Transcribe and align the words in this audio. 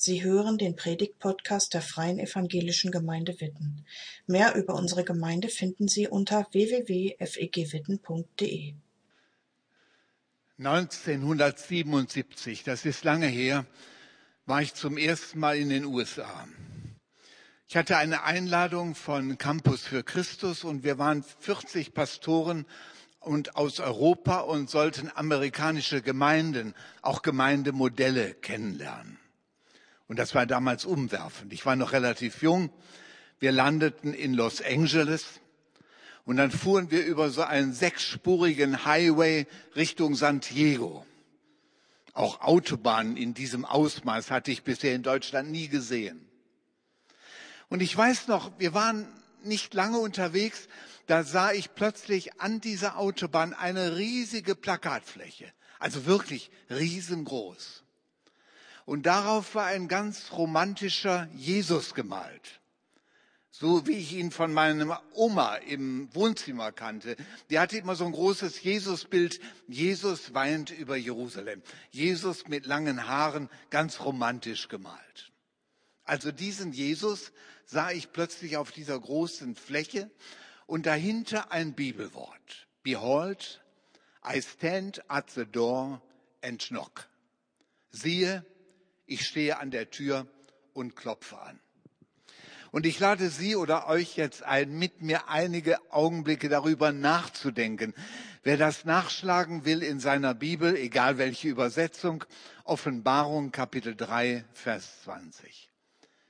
Sie 0.00 0.22
hören 0.22 0.58
den 0.58 0.76
Predigt-Podcast 0.76 1.74
der 1.74 1.82
Freien 1.82 2.20
Evangelischen 2.20 2.92
Gemeinde 2.92 3.40
Witten. 3.40 3.84
Mehr 4.28 4.54
über 4.54 4.76
unsere 4.76 5.02
Gemeinde 5.02 5.48
finden 5.48 5.88
Sie 5.88 6.06
unter 6.06 6.46
www.fegwitten.de. 6.52 8.74
1977, 10.58 12.62
das 12.62 12.84
ist 12.84 13.02
lange 13.02 13.26
her, 13.26 13.66
war 14.46 14.62
ich 14.62 14.74
zum 14.74 14.98
ersten 14.98 15.40
Mal 15.40 15.56
in 15.56 15.68
den 15.68 15.84
USA. 15.84 16.46
Ich 17.66 17.76
hatte 17.76 17.96
eine 17.96 18.22
Einladung 18.22 18.94
von 18.94 19.36
Campus 19.36 19.82
für 19.82 20.04
Christus 20.04 20.62
und 20.62 20.84
wir 20.84 20.98
waren 20.98 21.24
40 21.40 21.92
Pastoren 21.92 22.66
und 23.18 23.56
aus 23.56 23.80
Europa 23.80 24.42
und 24.42 24.70
sollten 24.70 25.10
amerikanische 25.12 26.02
Gemeinden, 26.02 26.76
auch 27.02 27.22
Gemeindemodelle 27.22 28.34
kennenlernen. 28.34 29.18
Und 30.08 30.18
das 30.18 30.34
war 30.34 30.46
damals 30.46 30.84
umwerfend. 30.84 31.52
Ich 31.52 31.64
war 31.66 31.76
noch 31.76 31.92
relativ 31.92 32.42
jung. 32.42 32.70
Wir 33.38 33.52
landeten 33.52 34.14
in 34.14 34.34
Los 34.34 34.62
Angeles 34.62 35.40
und 36.24 36.36
dann 36.36 36.50
fuhren 36.50 36.90
wir 36.90 37.04
über 37.04 37.30
so 37.30 37.42
einen 37.42 37.72
sechsspurigen 37.72 38.84
Highway 38.84 39.46
Richtung 39.76 40.14
San 40.14 40.40
Diego. 40.40 41.06
Auch 42.14 42.40
Autobahnen 42.40 43.16
in 43.16 43.32
diesem 43.32 43.64
Ausmaß 43.64 44.30
hatte 44.30 44.50
ich 44.50 44.64
bisher 44.64 44.94
in 44.94 45.02
Deutschland 45.02 45.50
nie 45.50 45.68
gesehen. 45.68 46.26
Und 47.68 47.80
ich 47.80 47.96
weiß 47.96 48.28
noch, 48.28 48.58
wir 48.58 48.74
waren 48.74 49.06
nicht 49.44 49.72
lange 49.74 49.98
unterwegs, 49.98 50.68
da 51.06 51.22
sah 51.22 51.52
ich 51.52 51.74
plötzlich 51.74 52.40
an 52.40 52.60
dieser 52.60 52.98
Autobahn 52.98 53.54
eine 53.54 53.96
riesige 53.96 54.54
Plakatfläche, 54.54 55.52
also 55.78 56.06
wirklich 56.06 56.50
riesengroß. 56.70 57.84
Und 58.88 59.04
darauf 59.04 59.54
war 59.54 59.66
ein 59.66 59.86
ganz 59.86 60.32
romantischer 60.32 61.28
Jesus 61.34 61.92
gemalt. 61.92 62.62
So 63.50 63.86
wie 63.86 63.98
ich 63.98 64.14
ihn 64.14 64.30
von 64.30 64.50
meiner 64.50 65.02
Oma 65.12 65.56
im 65.56 66.08
Wohnzimmer 66.14 66.72
kannte. 66.72 67.16
Die 67.50 67.58
hatte 67.58 67.76
immer 67.76 67.96
so 67.96 68.06
ein 68.06 68.12
großes 68.12 68.62
Jesusbild. 68.62 69.40
Jesus 69.66 70.32
weint 70.32 70.70
über 70.70 70.96
Jerusalem. 70.96 71.62
Jesus 71.90 72.48
mit 72.48 72.64
langen 72.64 73.06
Haaren, 73.06 73.50
ganz 73.68 74.00
romantisch 74.00 74.68
gemalt. 74.68 75.32
Also 76.04 76.32
diesen 76.32 76.72
Jesus 76.72 77.32
sah 77.66 77.90
ich 77.90 78.10
plötzlich 78.10 78.56
auf 78.56 78.72
dieser 78.72 78.98
großen 78.98 79.54
Fläche 79.54 80.10
und 80.64 80.86
dahinter 80.86 81.52
ein 81.52 81.74
Bibelwort. 81.74 82.66
Behold, 82.82 83.60
I 84.26 84.40
stand 84.40 85.02
at 85.10 85.28
the 85.28 85.44
door 85.44 86.00
and 86.40 86.58
knock. 86.66 87.06
Siehe, 87.90 88.46
ich 89.08 89.26
stehe 89.26 89.58
an 89.58 89.70
der 89.70 89.90
Tür 89.90 90.28
und 90.74 90.94
klopfe 90.94 91.38
an. 91.38 91.58
Und 92.70 92.84
ich 92.84 93.00
lade 93.00 93.30
Sie 93.30 93.56
oder 93.56 93.88
euch 93.88 94.16
jetzt 94.16 94.42
ein, 94.42 94.78
mit 94.78 95.00
mir 95.00 95.28
einige 95.28 95.78
Augenblicke 95.90 96.50
darüber 96.50 96.92
nachzudenken. 96.92 97.94
Wer 98.42 98.58
das 98.58 98.84
nachschlagen 98.84 99.64
will 99.64 99.82
in 99.82 100.00
seiner 100.00 100.34
Bibel, 100.34 100.76
egal 100.76 101.16
welche 101.16 101.48
Übersetzung, 101.48 102.24
Offenbarung 102.64 103.52
Kapitel 103.52 103.96
3, 103.96 104.44
Vers 104.52 105.02
20. 105.04 105.70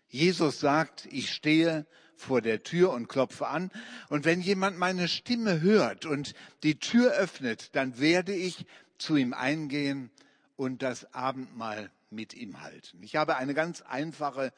Jesus 0.08 0.60
sagt, 0.60 1.08
ich 1.10 1.32
stehe 1.34 1.86
vor 2.14 2.40
der 2.40 2.62
Tür 2.62 2.92
und 2.92 3.08
klopfe 3.08 3.48
an. 3.48 3.70
Und 4.08 4.24
wenn 4.24 4.40
jemand 4.40 4.78
meine 4.78 5.08
Stimme 5.08 5.60
hört 5.60 6.06
und 6.06 6.34
die 6.62 6.78
Tür 6.78 7.12
öffnet, 7.12 7.74
dann 7.74 7.98
werde 7.98 8.32
ich 8.32 8.64
zu 8.96 9.16
ihm 9.16 9.34
eingehen 9.34 10.10
und 10.56 10.82
das 10.82 11.12
Abendmahl 11.14 11.90
mit 12.10 12.34
ihm 12.34 12.60
halten. 12.60 13.02
Ich 13.02 13.16
habe 13.16 13.36
eine 13.36 13.54
ganz 13.54 13.82
einfache 13.82 14.52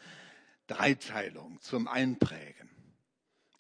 Dreiteilung 0.67 1.61
zum 1.61 1.89
Einprägen. 1.89 2.70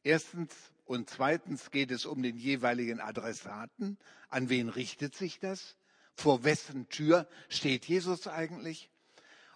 Erstens 0.02 0.54
und 0.84 1.08
zweitens 1.10 1.70
geht 1.70 1.90
es 1.90 2.06
um 2.06 2.22
den 2.22 2.36
jeweiligen 2.36 3.00
Adressaten. 3.00 3.98
An 4.28 4.48
wen 4.48 4.68
richtet 4.68 5.14
sich 5.14 5.38
das? 5.38 5.76
Vor 6.14 6.44
wessen 6.44 6.88
Tür 6.88 7.28
steht 7.48 7.84
Jesus 7.84 8.26
eigentlich? 8.26 8.90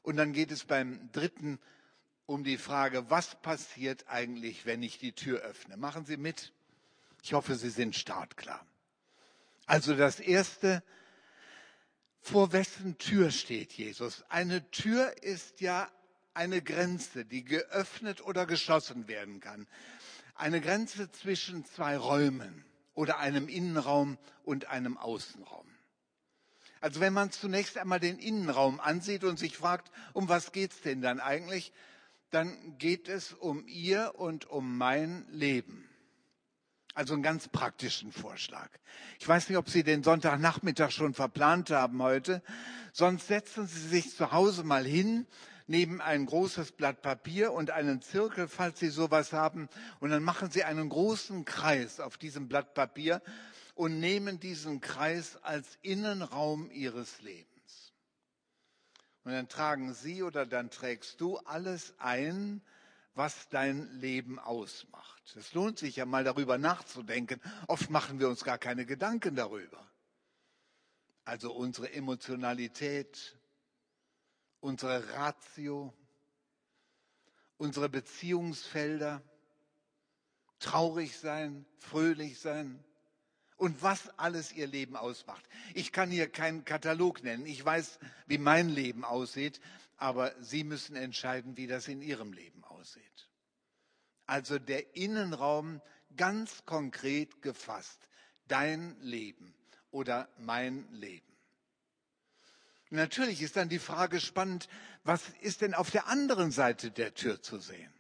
Und 0.02 0.16
dann 0.16 0.32
geht 0.32 0.50
es 0.50 0.64
beim 0.64 1.10
dritten 1.12 1.58
um 2.26 2.44
die 2.44 2.56
Frage, 2.56 3.10
was 3.10 3.40
passiert 3.40 4.06
eigentlich, 4.08 4.64
wenn 4.64 4.82
ich 4.82 4.98
die 4.98 5.12
Tür 5.12 5.40
öffne? 5.40 5.76
Machen 5.76 6.04
Sie 6.04 6.16
mit. 6.16 6.52
Ich 7.22 7.32
hoffe, 7.32 7.56
Sie 7.56 7.70
sind 7.70 7.96
startklar. 7.96 8.64
Also 9.66 9.94
das 9.94 10.20
erste, 10.20 10.82
vor 12.24 12.52
wessen 12.52 12.96
Tür 12.96 13.30
steht 13.30 13.74
Jesus? 13.74 14.24
Eine 14.30 14.70
Tür 14.70 15.22
ist 15.22 15.60
ja 15.60 15.90
eine 16.32 16.62
Grenze, 16.62 17.26
die 17.26 17.44
geöffnet 17.44 18.24
oder 18.24 18.46
geschlossen 18.46 19.08
werden 19.08 19.40
kann. 19.40 19.66
Eine 20.34 20.62
Grenze 20.62 21.12
zwischen 21.12 21.66
zwei 21.66 21.98
Räumen 21.98 22.64
oder 22.94 23.18
einem 23.18 23.48
Innenraum 23.48 24.16
und 24.42 24.66
einem 24.66 24.96
Außenraum. 24.96 25.66
Also 26.80 27.00
wenn 27.00 27.12
man 27.12 27.30
zunächst 27.30 27.76
einmal 27.76 28.00
den 28.00 28.18
Innenraum 28.18 28.80
ansieht 28.80 29.22
und 29.24 29.38
sich 29.38 29.56
fragt, 29.58 29.92
um 30.14 30.28
was 30.28 30.52
geht's 30.52 30.80
denn 30.80 31.02
dann 31.02 31.20
eigentlich, 31.20 31.72
dann 32.30 32.78
geht 32.78 33.08
es 33.08 33.34
um 33.34 33.66
ihr 33.66 34.14
und 34.16 34.48
um 34.48 34.78
mein 34.78 35.26
Leben. 35.30 35.88
Also 36.94 37.14
einen 37.14 37.24
ganz 37.24 37.48
praktischen 37.48 38.12
Vorschlag. 38.12 38.70
Ich 39.18 39.26
weiß 39.26 39.48
nicht, 39.48 39.58
ob 39.58 39.68
Sie 39.68 39.82
den 39.82 40.04
Sonntagnachmittag 40.04 40.92
schon 40.92 41.12
verplant 41.12 41.70
haben 41.70 42.00
heute. 42.00 42.40
Sonst 42.92 43.26
setzen 43.26 43.66
Sie 43.66 43.88
sich 43.88 44.14
zu 44.16 44.30
Hause 44.30 44.62
mal 44.62 44.84
hin, 44.84 45.26
nehmen 45.66 46.00
ein 46.00 46.24
großes 46.24 46.72
Blatt 46.72 47.02
Papier 47.02 47.52
und 47.52 47.70
einen 47.70 48.00
Zirkel, 48.00 48.46
falls 48.46 48.78
Sie 48.78 48.90
sowas 48.90 49.32
haben, 49.32 49.68
und 49.98 50.10
dann 50.10 50.22
machen 50.22 50.52
Sie 50.52 50.62
einen 50.62 50.88
großen 50.88 51.44
Kreis 51.44 51.98
auf 51.98 52.16
diesem 52.16 52.48
Blatt 52.48 52.74
Papier 52.74 53.22
und 53.74 53.98
nehmen 53.98 54.38
diesen 54.38 54.80
Kreis 54.80 55.36
als 55.42 55.78
Innenraum 55.82 56.70
Ihres 56.70 57.20
Lebens. 57.22 57.92
Und 59.24 59.32
dann 59.32 59.48
tragen 59.48 59.94
Sie 59.94 60.22
oder 60.22 60.46
dann 60.46 60.70
trägst 60.70 61.20
du 61.20 61.38
alles 61.38 61.94
ein, 61.98 62.60
was 63.14 63.48
dein 63.48 63.88
Leben 64.00 64.38
ausmacht. 64.38 65.36
Es 65.36 65.54
lohnt 65.54 65.78
sich 65.78 65.96
ja 65.96 66.06
mal 66.06 66.24
darüber 66.24 66.58
nachzudenken. 66.58 67.40
Oft 67.68 67.90
machen 67.90 68.18
wir 68.18 68.28
uns 68.28 68.44
gar 68.44 68.58
keine 68.58 68.86
Gedanken 68.86 69.36
darüber. 69.36 69.86
Also 71.24 71.52
unsere 71.52 71.92
Emotionalität, 71.92 73.38
unsere 74.60 75.14
Ratio, 75.14 75.94
unsere 77.56 77.88
Beziehungsfelder, 77.88 79.22
traurig 80.58 81.18
sein, 81.18 81.64
fröhlich 81.78 82.38
sein 82.40 82.82
und 83.56 83.82
was 83.82 84.18
alles 84.18 84.52
ihr 84.52 84.66
Leben 84.66 84.96
ausmacht. 84.96 85.44
Ich 85.74 85.92
kann 85.92 86.10
hier 86.10 86.28
keinen 86.28 86.64
Katalog 86.64 87.22
nennen. 87.22 87.46
Ich 87.46 87.64
weiß, 87.64 87.98
wie 88.26 88.38
mein 88.38 88.68
Leben 88.68 89.04
aussieht, 89.04 89.60
aber 89.96 90.34
Sie 90.40 90.64
müssen 90.64 90.96
entscheiden, 90.96 91.56
wie 91.56 91.66
das 91.66 91.88
in 91.88 92.02
Ihrem 92.02 92.32
Leben 92.32 92.64
aussieht. 92.64 93.30
Also 94.26 94.58
der 94.58 94.96
Innenraum 94.96 95.80
ganz 96.16 96.64
konkret 96.64 97.42
gefasst. 97.42 98.08
Dein 98.48 98.96
Leben 99.00 99.54
oder 99.90 100.28
mein 100.38 100.86
Leben. 100.92 101.34
Natürlich 102.90 103.42
ist 103.42 103.56
dann 103.56 103.68
die 103.68 103.78
Frage 103.78 104.20
spannend, 104.20 104.68
was 105.02 105.22
ist 105.40 105.62
denn 105.62 105.74
auf 105.74 105.90
der 105.90 106.06
anderen 106.06 106.50
Seite 106.50 106.90
der 106.90 107.14
Tür 107.14 107.42
zu 107.42 107.58
sehen? 107.58 107.92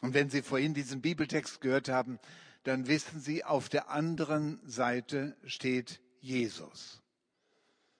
Und 0.00 0.14
wenn 0.14 0.30
Sie 0.30 0.42
vorhin 0.42 0.74
diesen 0.74 1.00
Bibeltext 1.00 1.60
gehört 1.60 1.88
haben, 1.88 2.18
dann 2.64 2.86
wissen 2.86 3.20
Sie, 3.20 3.44
auf 3.44 3.68
der 3.68 3.88
anderen 3.90 4.60
Seite 4.68 5.36
steht 5.44 6.00
Jesus. 6.20 7.02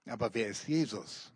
Aber 0.07 0.35
wer 0.35 0.49
ist 0.49 0.67
Jesus? 0.69 1.33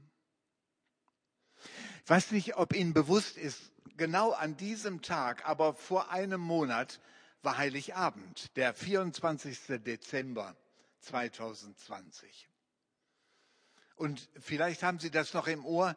Ich 2.05 2.11
weiß 2.11 2.33
nicht, 2.33 2.57
ob 2.57 2.75
Ihnen 2.75 2.95
bewusst 2.95 3.37
ist, 3.37 3.71
genau 3.97 4.33
an 4.33 4.57
diesem 4.57 5.03
Tag, 5.03 5.49
aber 5.49 5.73
vor 5.73 6.11
einem 6.11 6.41
Monat 6.41 7.01
war 7.43 7.59
Heiligabend, 7.59 8.57
der 8.57 8.75
24. 8.75 9.81
Dezember 9.85 10.57
2020. 11.01 12.49
Und 13.95 14.29
vielleicht 14.41 14.83
haben 14.83 14.99
Sie 14.99 15.13
das 15.13 15.33
noch 15.33 15.47
im 15.47 15.65
Ohr, 15.65 15.97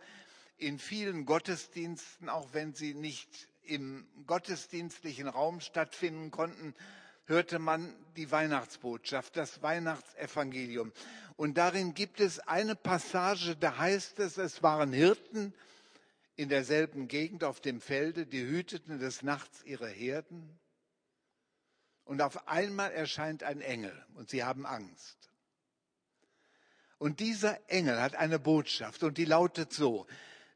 in 0.57 0.77
vielen 0.77 1.25
Gottesdiensten, 1.25 2.29
auch 2.29 2.49
wenn 2.53 2.73
sie 2.73 2.93
nicht 2.93 3.49
im 3.63 4.07
gottesdienstlichen 4.27 5.27
Raum 5.27 5.59
stattfinden 5.59 6.29
konnten, 6.29 6.75
hörte 7.25 7.57
man 7.57 7.93
die 8.15 8.31
Weihnachtsbotschaft, 8.31 9.35
das 9.35 9.63
Weihnachtsevangelium. 9.63 10.93
Und 11.35 11.57
darin 11.57 11.95
gibt 11.95 12.19
es 12.19 12.39
eine 12.39 12.75
Passage, 12.75 13.55
da 13.55 13.77
heißt 13.77 14.19
es, 14.19 14.37
es 14.37 14.61
waren 14.61 14.93
Hirten, 14.93 15.53
in 16.35 16.49
derselben 16.49 17.07
Gegend 17.07 17.43
auf 17.43 17.61
dem 17.61 17.81
Felde, 17.81 18.25
die 18.25 18.45
hüteten 18.45 18.99
des 18.99 19.21
Nachts 19.21 19.63
ihre 19.63 19.87
Herden. 19.87 20.59
Und 22.03 22.21
auf 22.21 22.47
einmal 22.47 22.91
erscheint 22.91 23.43
ein 23.43 23.61
Engel 23.61 24.05
und 24.13 24.29
sie 24.29 24.43
haben 24.43 24.65
Angst. 24.65 25.29
Und 26.97 27.19
dieser 27.19 27.59
Engel 27.69 28.01
hat 28.01 28.15
eine 28.15 28.39
Botschaft 28.39 29.03
und 29.03 29.17
die 29.17 29.25
lautet 29.25 29.73
so, 29.73 30.07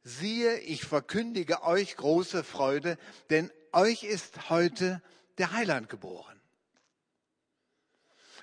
siehe, 0.04 0.60
ich 0.60 0.84
verkündige 0.84 1.64
euch 1.64 1.96
große 1.96 2.44
Freude, 2.44 2.98
denn 3.30 3.52
euch 3.72 4.04
ist 4.04 4.50
heute 4.50 5.02
der 5.38 5.52
Heiland 5.52 5.90
geboren. 5.90 6.39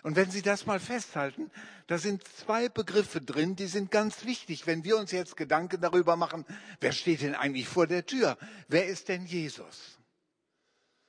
Und 0.02 0.16
wenn 0.16 0.30
Sie 0.30 0.42
das 0.42 0.66
mal 0.66 0.80
festhalten, 0.80 1.50
da 1.86 1.98
sind 1.98 2.22
zwei 2.24 2.68
Begriffe 2.68 3.20
drin, 3.20 3.56
die 3.56 3.66
sind 3.66 3.90
ganz 3.90 4.24
wichtig, 4.24 4.66
wenn 4.66 4.84
wir 4.84 4.96
uns 4.96 5.12
jetzt 5.12 5.36
Gedanken 5.36 5.80
darüber 5.80 6.16
machen, 6.16 6.44
wer 6.80 6.92
steht 6.92 7.22
denn 7.22 7.34
eigentlich 7.34 7.68
vor 7.68 7.86
der 7.86 8.06
Tür? 8.06 8.36
Wer 8.68 8.86
ist 8.86 9.08
denn 9.08 9.26
Jesus? 9.26 9.98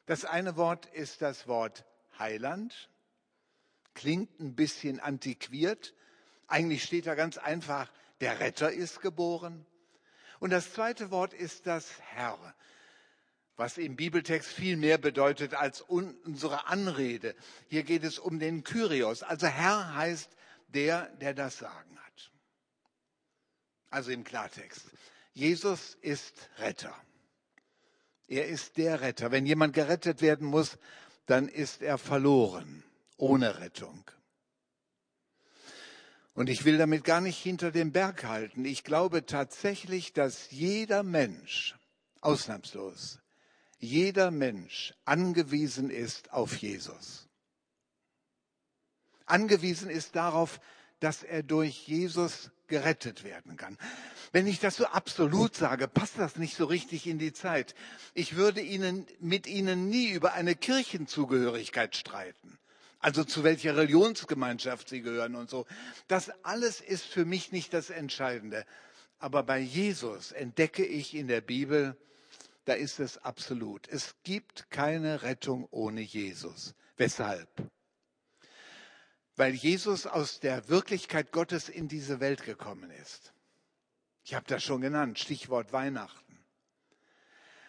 Das 0.05 0.25
eine 0.25 0.55
Wort 0.55 0.85
ist 0.87 1.21
das 1.21 1.47
Wort 1.47 1.85
Heiland. 2.17 2.89
Klingt 3.93 4.39
ein 4.39 4.55
bisschen 4.55 4.99
antiquiert. 4.99 5.93
Eigentlich 6.47 6.83
steht 6.83 7.07
da 7.07 7.15
ganz 7.15 7.37
einfach, 7.37 7.91
der 8.21 8.39
Retter 8.39 8.71
ist 8.71 9.01
geboren. 9.01 9.65
Und 10.39 10.51
das 10.51 10.73
zweite 10.73 11.11
Wort 11.11 11.33
ist 11.33 11.67
das 11.67 11.99
Herr 12.01 12.55
was 13.57 13.79
im 13.79 13.95
Bibeltext 13.95 14.49
viel 14.49 14.77
mehr 14.77 14.99
bedeutet 14.99 15.55
als 15.55 15.81
unsere 15.81 16.67
Anrede. 16.67 17.35
Hier 17.67 17.83
geht 17.83 18.03
es 18.03 18.19
um 18.19 18.39
den 18.39 18.63
Kyrios. 18.63 19.23
Also 19.23 19.47
Herr 19.47 19.95
heißt 19.95 20.29
der, 20.67 21.07
der 21.17 21.33
das 21.33 21.57
Sagen 21.57 21.97
hat. 21.97 22.31
Also 23.89 24.11
im 24.11 24.23
Klartext. 24.23 24.85
Jesus 25.33 25.97
ist 26.01 26.49
Retter. 26.59 26.95
Er 28.27 28.47
ist 28.47 28.77
der 28.77 29.01
Retter. 29.01 29.31
Wenn 29.31 29.45
jemand 29.45 29.73
gerettet 29.73 30.21
werden 30.21 30.47
muss, 30.47 30.77
dann 31.25 31.47
ist 31.47 31.81
er 31.81 31.97
verloren, 31.97 32.83
ohne 33.17 33.59
Rettung. 33.59 34.03
Und 36.33 36.49
ich 36.49 36.63
will 36.63 36.77
damit 36.77 37.03
gar 37.03 37.21
nicht 37.21 37.41
hinter 37.41 37.71
dem 37.71 37.91
Berg 37.91 38.23
halten. 38.23 38.65
Ich 38.65 38.83
glaube 38.83 39.25
tatsächlich, 39.25 40.13
dass 40.13 40.51
jeder 40.51 41.01
Mensch, 41.01 41.75
ausnahmslos, 42.21 43.19
jeder 43.79 44.31
Mensch 44.31 44.93
angewiesen 45.05 45.89
ist 45.89 46.31
auf 46.31 46.55
Jesus. 46.57 47.27
Angewiesen 49.25 49.89
ist 49.89 50.15
darauf, 50.15 50.59
dass 50.99 51.23
er 51.23 51.43
durch 51.43 51.87
Jesus 51.87 52.49
gerettet 52.67 53.23
werden 53.23 53.55
kann. 53.55 53.77
Wenn 54.31 54.47
ich 54.47 54.59
das 54.59 54.75
so 54.75 54.85
absolut 54.85 55.55
sage, 55.55 55.87
passt 55.87 56.17
das 56.17 56.35
nicht 56.37 56.55
so 56.55 56.65
richtig 56.65 57.07
in 57.07 57.19
die 57.19 57.33
Zeit. 57.33 57.75
Ich 58.13 58.35
würde 58.35 58.61
Ihnen 58.61 59.05
mit 59.19 59.47
Ihnen 59.47 59.89
nie 59.89 60.09
über 60.09 60.33
eine 60.33 60.55
Kirchenzugehörigkeit 60.55 61.95
streiten. 61.95 62.57
Also 62.99 63.23
zu 63.23 63.43
welcher 63.43 63.77
Religionsgemeinschaft 63.77 64.89
Sie 64.89 65.01
gehören 65.01 65.35
und 65.35 65.49
so. 65.49 65.65
Das 66.07 66.31
alles 66.43 66.81
ist 66.81 67.05
für 67.05 67.25
mich 67.25 67.51
nicht 67.51 67.73
das 67.73 67.89
Entscheidende. 67.89 68.65
Aber 69.19 69.43
bei 69.43 69.59
Jesus 69.59 70.31
entdecke 70.31 70.85
ich 70.85 71.15
in 71.15 71.27
der 71.27 71.41
Bibel, 71.41 71.95
da 72.67 72.73
ist 72.73 72.99
es 72.99 73.17
absolut. 73.19 73.87
Es 73.87 74.15
gibt 74.23 74.69
keine 74.69 75.23
Rettung 75.23 75.67
ohne 75.71 76.01
Jesus. 76.01 76.75
Weshalb? 76.97 77.47
Weil 79.37 79.53
Jesus 79.53 80.05
aus 80.05 80.41
der 80.41 80.67
Wirklichkeit 80.67 81.31
Gottes 81.31 81.69
in 81.69 81.87
diese 81.87 82.19
Welt 82.19 82.43
gekommen 82.43 82.91
ist. 82.91 83.33
Ich 84.25 84.33
habe 84.33 84.45
das 84.47 84.63
schon 84.63 84.81
genannt, 84.81 85.17
Stichwort 85.17 85.71
Weihnachten. 85.71 86.39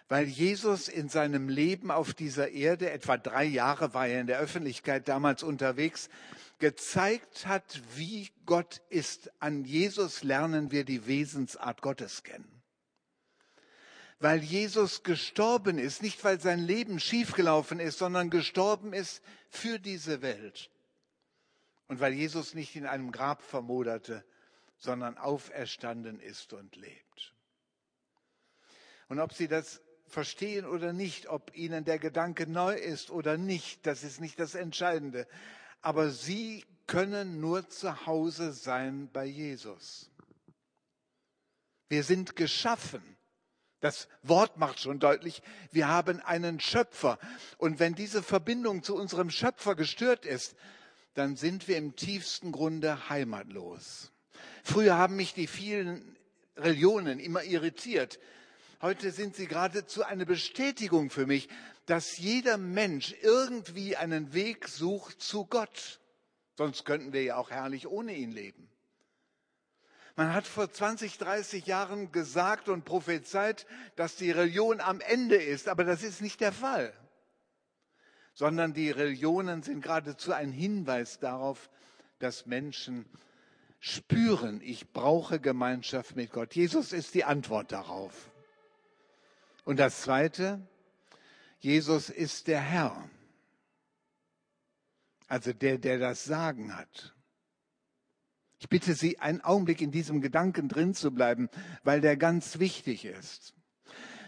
Weil 0.08 0.26
Jesus 0.26 0.88
in 0.88 1.08
seinem 1.08 1.48
Leben 1.48 1.92
auf 1.92 2.12
dieser 2.12 2.50
Erde, 2.50 2.90
etwa 2.90 3.18
drei 3.18 3.44
Jahre 3.44 3.94
war 3.94 4.08
er 4.08 4.20
in 4.20 4.26
der 4.26 4.40
Öffentlichkeit 4.40 5.06
damals 5.06 5.44
unterwegs, 5.44 6.08
gezeigt 6.58 7.46
hat, 7.46 7.82
wie 7.94 8.30
Gott 8.46 8.80
ist. 8.88 9.30
An 9.40 9.64
Jesus 9.64 10.24
lernen 10.24 10.72
wir 10.72 10.84
die 10.84 11.06
Wesensart 11.06 11.82
Gottes 11.82 12.24
kennen 12.24 12.57
weil 14.20 14.42
Jesus 14.42 15.02
gestorben 15.02 15.78
ist, 15.78 16.02
nicht 16.02 16.22
weil 16.24 16.40
sein 16.40 16.60
Leben 16.60 16.98
schiefgelaufen 16.98 17.78
ist, 17.78 17.98
sondern 17.98 18.30
gestorben 18.30 18.92
ist 18.92 19.22
für 19.48 19.78
diese 19.78 20.22
Welt. 20.22 20.70
Und 21.86 22.00
weil 22.00 22.12
Jesus 22.12 22.54
nicht 22.54 22.74
in 22.76 22.86
einem 22.86 23.12
Grab 23.12 23.42
vermoderte, 23.42 24.24
sondern 24.76 25.16
auferstanden 25.18 26.20
ist 26.20 26.52
und 26.52 26.76
lebt. 26.76 27.34
Und 29.08 29.20
ob 29.20 29.32
Sie 29.32 29.48
das 29.48 29.80
verstehen 30.06 30.66
oder 30.66 30.92
nicht, 30.92 31.28
ob 31.28 31.56
Ihnen 31.56 31.84
der 31.84 31.98
Gedanke 31.98 32.46
neu 32.46 32.74
ist 32.74 33.10
oder 33.10 33.38
nicht, 33.38 33.86
das 33.86 34.02
ist 34.02 34.20
nicht 34.20 34.38
das 34.38 34.54
Entscheidende. 34.54 35.26
Aber 35.80 36.10
Sie 36.10 36.64
können 36.86 37.40
nur 37.40 37.68
zu 37.68 38.06
Hause 38.06 38.52
sein 38.52 39.10
bei 39.12 39.24
Jesus. 39.24 40.10
Wir 41.88 42.02
sind 42.02 42.36
geschaffen 42.36 43.17
das 43.80 44.08
Wort 44.22 44.56
macht 44.56 44.80
schon 44.80 44.98
deutlich, 44.98 45.42
wir 45.70 45.88
haben 45.88 46.20
einen 46.20 46.60
Schöpfer. 46.60 47.18
Und 47.58 47.78
wenn 47.78 47.94
diese 47.94 48.22
Verbindung 48.22 48.82
zu 48.82 48.96
unserem 48.96 49.30
Schöpfer 49.30 49.76
gestört 49.76 50.24
ist, 50.24 50.56
dann 51.14 51.36
sind 51.36 51.68
wir 51.68 51.76
im 51.76 51.96
tiefsten 51.96 52.52
Grunde 52.52 53.08
heimatlos. 53.08 54.12
Früher 54.62 54.96
haben 54.96 55.16
mich 55.16 55.34
die 55.34 55.46
vielen 55.46 56.16
Religionen 56.56 57.18
immer 57.20 57.44
irritiert. 57.44 58.18
Heute 58.80 59.10
sind 59.10 59.34
sie 59.34 59.46
geradezu 59.46 60.04
eine 60.04 60.26
Bestätigung 60.26 61.10
für 61.10 61.26
mich, 61.26 61.48
dass 61.86 62.18
jeder 62.18 62.58
Mensch 62.58 63.14
irgendwie 63.22 63.96
einen 63.96 64.32
Weg 64.32 64.68
sucht 64.68 65.22
zu 65.22 65.46
Gott. 65.46 66.00
Sonst 66.56 66.84
könnten 66.84 67.12
wir 67.12 67.22
ja 67.22 67.36
auch 67.36 67.50
herrlich 67.50 67.88
ohne 67.88 68.14
ihn 68.14 68.30
leben. 68.30 68.68
Man 70.18 70.34
hat 70.34 70.48
vor 70.48 70.68
20, 70.68 71.16
30 71.18 71.64
Jahren 71.66 72.10
gesagt 72.10 72.68
und 72.68 72.84
prophezeit, 72.84 73.68
dass 73.94 74.16
die 74.16 74.32
Religion 74.32 74.80
am 74.80 75.00
Ende 75.00 75.36
ist, 75.36 75.68
aber 75.68 75.84
das 75.84 76.02
ist 76.02 76.20
nicht 76.22 76.40
der 76.40 76.50
Fall. 76.50 76.92
Sondern 78.34 78.74
die 78.74 78.90
Religionen 78.90 79.62
sind 79.62 79.80
geradezu 79.80 80.32
ein 80.32 80.50
Hinweis 80.50 81.20
darauf, 81.20 81.70
dass 82.18 82.46
Menschen 82.46 83.06
spüren, 83.78 84.60
ich 84.60 84.92
brauche 84.92 85.38
Gemeinschaft 85.38 86.16
mit 86.16 86.32
Gott. 86.32 86.56
Jesus 86.56 86.92
ist 86.92 87.14
die 87.14 87.22
Antwort 87.22 87.70
darauf. 87.70 88.32
Und 89.64 89.78
das 89.78 90.00
Zweite, 90.00 90.66
Jesus 91.60 92.10
ist 92.10 92.48
der 92.48 92.60
Herr. 92.60 93.08
Also 95.28 95.52
der, 95.52 95.78
der 95.78 96.00
das 96.00 96.24
Sagen 96.24 96.76
hat. 96.76 97.14
Ich 98.58 98.68
bitte 98.68 98.94
Sie, 98.94 99.18
einen 99.18 99.40
Augenblick 99.40 99.80
in 99.80 99.90
diesem 99.90 100.20
Gedanken 100.20 100.68
drin 100.68 100.94
zu 100.94 101.12
bleiben, 101.12 101.48
weil 101.84 102.00
der 102.00 102.16
ganz 102.16 102.58
wichtig 102.58 103.04
ist. 103.04 103.54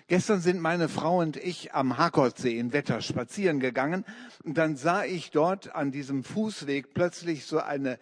Gestern 0.06 0.41
sind 0.41 0.61
meine 0.61 0.88
Frau 0.88 1.21
und 1.21 1.37
ich 1.37 1.72
am 1.72 1.96
Harkordsee 1.96 2.58
in 2.58 2.72
Wetter 2.72 3.01
spazieren 3.01 3.60
gegangen 3.60 4.05
und 4.43 4.58
dann 4.58 4.77
sah 4.77 5.05
ich 5.05 5.31
dort 5.31 5.75
an 5.75 5.93
diesem 5.93 6.25
Fußweg 6.25 6.94
plötzlich 6.94 7.46
so 7.46 7.60
eine 7.60 7.99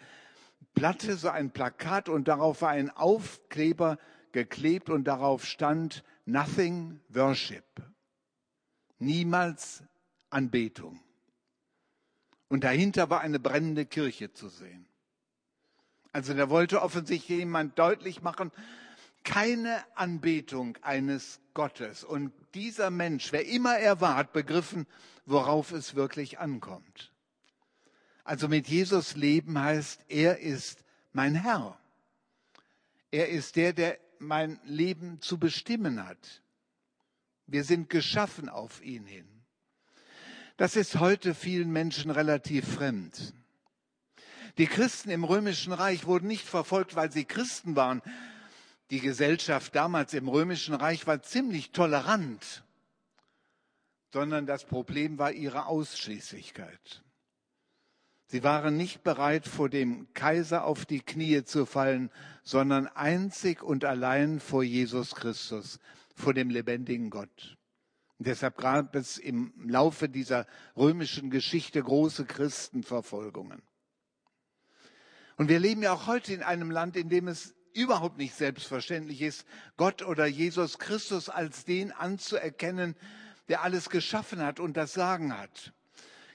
Platte, 0.74 1.16
so 1.16 1.28
ein 1.28 1.50
Plakat 1.50 2.08
und 2.08 2.28
darauf 2.28 2.62
war 2.62 2.70
ein 2.70 2.88
Aufkleber 2.88 3.98
geklebt 4.32 4.88
und 4.88 5.04
darauf 5.04 5.44
stand 5.44 6.02
Nothing 6.24 7.00
Worship. 7.10 7.64
Niemals 8.98 9.82
Anbetung. 10.30 11.00
Und 12.48 12.64
dahinter 12.64 13.10
war 13.10 13.20
eine 13.20 13.38
brennende 13.38 13.84
Kirche 13.84 14.32
zu 14.32 14.48
sehen. 14.48 14.87
Also 16.18 16.34
da 16.34 16.50
wollte 16.50 16.82
offensichtlich 16.82 17.38
jemand 17.38 17.78
deutlich 17.78 18.22
machen, 18.22 18.50
keine 19.22 19.84
Anbetung 19.96 20.76
eines 20.82 21.38
Gottes. 21.54 22.02
Und 22.02 22.32
dieser 22.54 22.90
Mensch, 22.90 23.30
wer 23.30 23.46
immer 23.46 23.78
er 23.78 24.00
war, 24.00 24.16
hat 24.16 24.32
begriffen, 24.32 24.88
worauf 25.26 25.70
es 25.70 25.94
wirklich 25.94 26.40
ankommt. 26.40 27.12
Also 28.24 28.48
mit 28.48 28.66
Jesus 28.66 29.14
leben 29.14 29.60
heißt, 29.60 30.06
er 30.08 30.40
ist 30.40 30.82
mein 31.12 31.36
Herr. 31.36 31.78
Er 33.12 33.28
ist 33.28 33.54
der, 33.54 33.72
der 33.72 33.96
mein 34.18 34.58
Leben 34.64 35.20
zu 35.20 35.38
bestimmen 35.38 36.04
hat. 36.04 36.42
Wir 37.46 37.62
sind 37.62 37.90
geschaffen 37.90 38.48
auf 38.48 38.82
ihn 38.82 39.06
hin. 39.06 39.28
Das 40.56 40.74
ist 40.74 40.98
heute 40.98 41.32
vielen 41.32 41.70
Menschen 41.70 42.10
relativ 42.10 42.66
fremd. 42.74 43.34
Die 44.58 44.66
Christen 44.66 45.10
im 45.10 45.22
römischen 45.22 45.72
Reich 45.72 46.04
wurden 46.04 46.26
nicht 46.26 46.44
verfolgt, 46.44 46.96
weil 46.96 47.12
sie 47.12 47.24
Christen 47.24 47.76
waren. 47.76 48.02
Die 48.90 48.98
Gesellschaft 48.98 49.74
damals 49.76 50.14
im 50.14 50.28
römischen 50.28 50.74
Reich 50.74 51.06
war 51.06 51.22
ziemlich 51.22 51.70
tolerant, 51.70 52.64
sondern 54.12 54.46
das 54.46 54.64
Problem 54.64 55.16
war 55.16 55.30
ihre 55.30 55.66
Ausschließlichkeit. 55.66 57.04
Sie 58.26 58.42
waren 58.42 58.76
nicht 58.76 59.04
bereit, 59.04 59.46
vor 59.46 59.68
dem 59.68 60.12
Kaiser 60.12 60.64
auf 60.64 60.84
die 60.84 61.00
Knie 61.00 61.44
zu 61.44 61.64
fallen, 61.64 62.10
sondern 62.42 62.88
einzig 62.88 63.62
und 63.62 63.84
allein 63.84 64.40
vor 64.40 64.64
Jesus 64.64 65.14
Christus, 65.14 65.78
vor 66.14 66.34
dem 66.34 66.50
lebendigen 66.50 67.10
Gott. 67.10 67.56
Und 68.18 68.26
deshalb 68.26 68.56
gab 68.58 68.96
es 68.96 69.18
im 69.18 69.52
Laufe 69.68 70.08
dieser 70.08 70.46
römischen 70.76 71.30
Geschichte 71.30 71.80
große 71.80 72.24
Christenverfolgungen. 72.24 73.62
Und 75.38 75.48
wir 75.48 75.60
leben 75.60 75.82
ja 75.84 75.92
auch 75.92 76.08
heute 76.08 76.34
in 76.34 76.42
einem 76.42 76.72
Land, 76.72 76.96
in 76.96 77.08
dem 77.08 77.28
es 77.28 77.54
überhaupt 77.72 78.18
nicht 78.18 78.34
selbstverständlich 78.34 79.22
ist, 79.22 79.46
Gott 79.76 80.02
oder 80.02 80.26
Jesus 80.26 80.80
Christus 80.80 81.28
als 81.28 81.64
den 81.64 81.92
anzuerkennen, 81.92 82.96
der 83.48 83.62
alles 83.62 83.88
geschaffen 83.88 84.42
hat 84.42 84.58
und 84.58 84.76
das 84.76 84.94
Sagen 84.94 85.38
hat. 85.38 85.72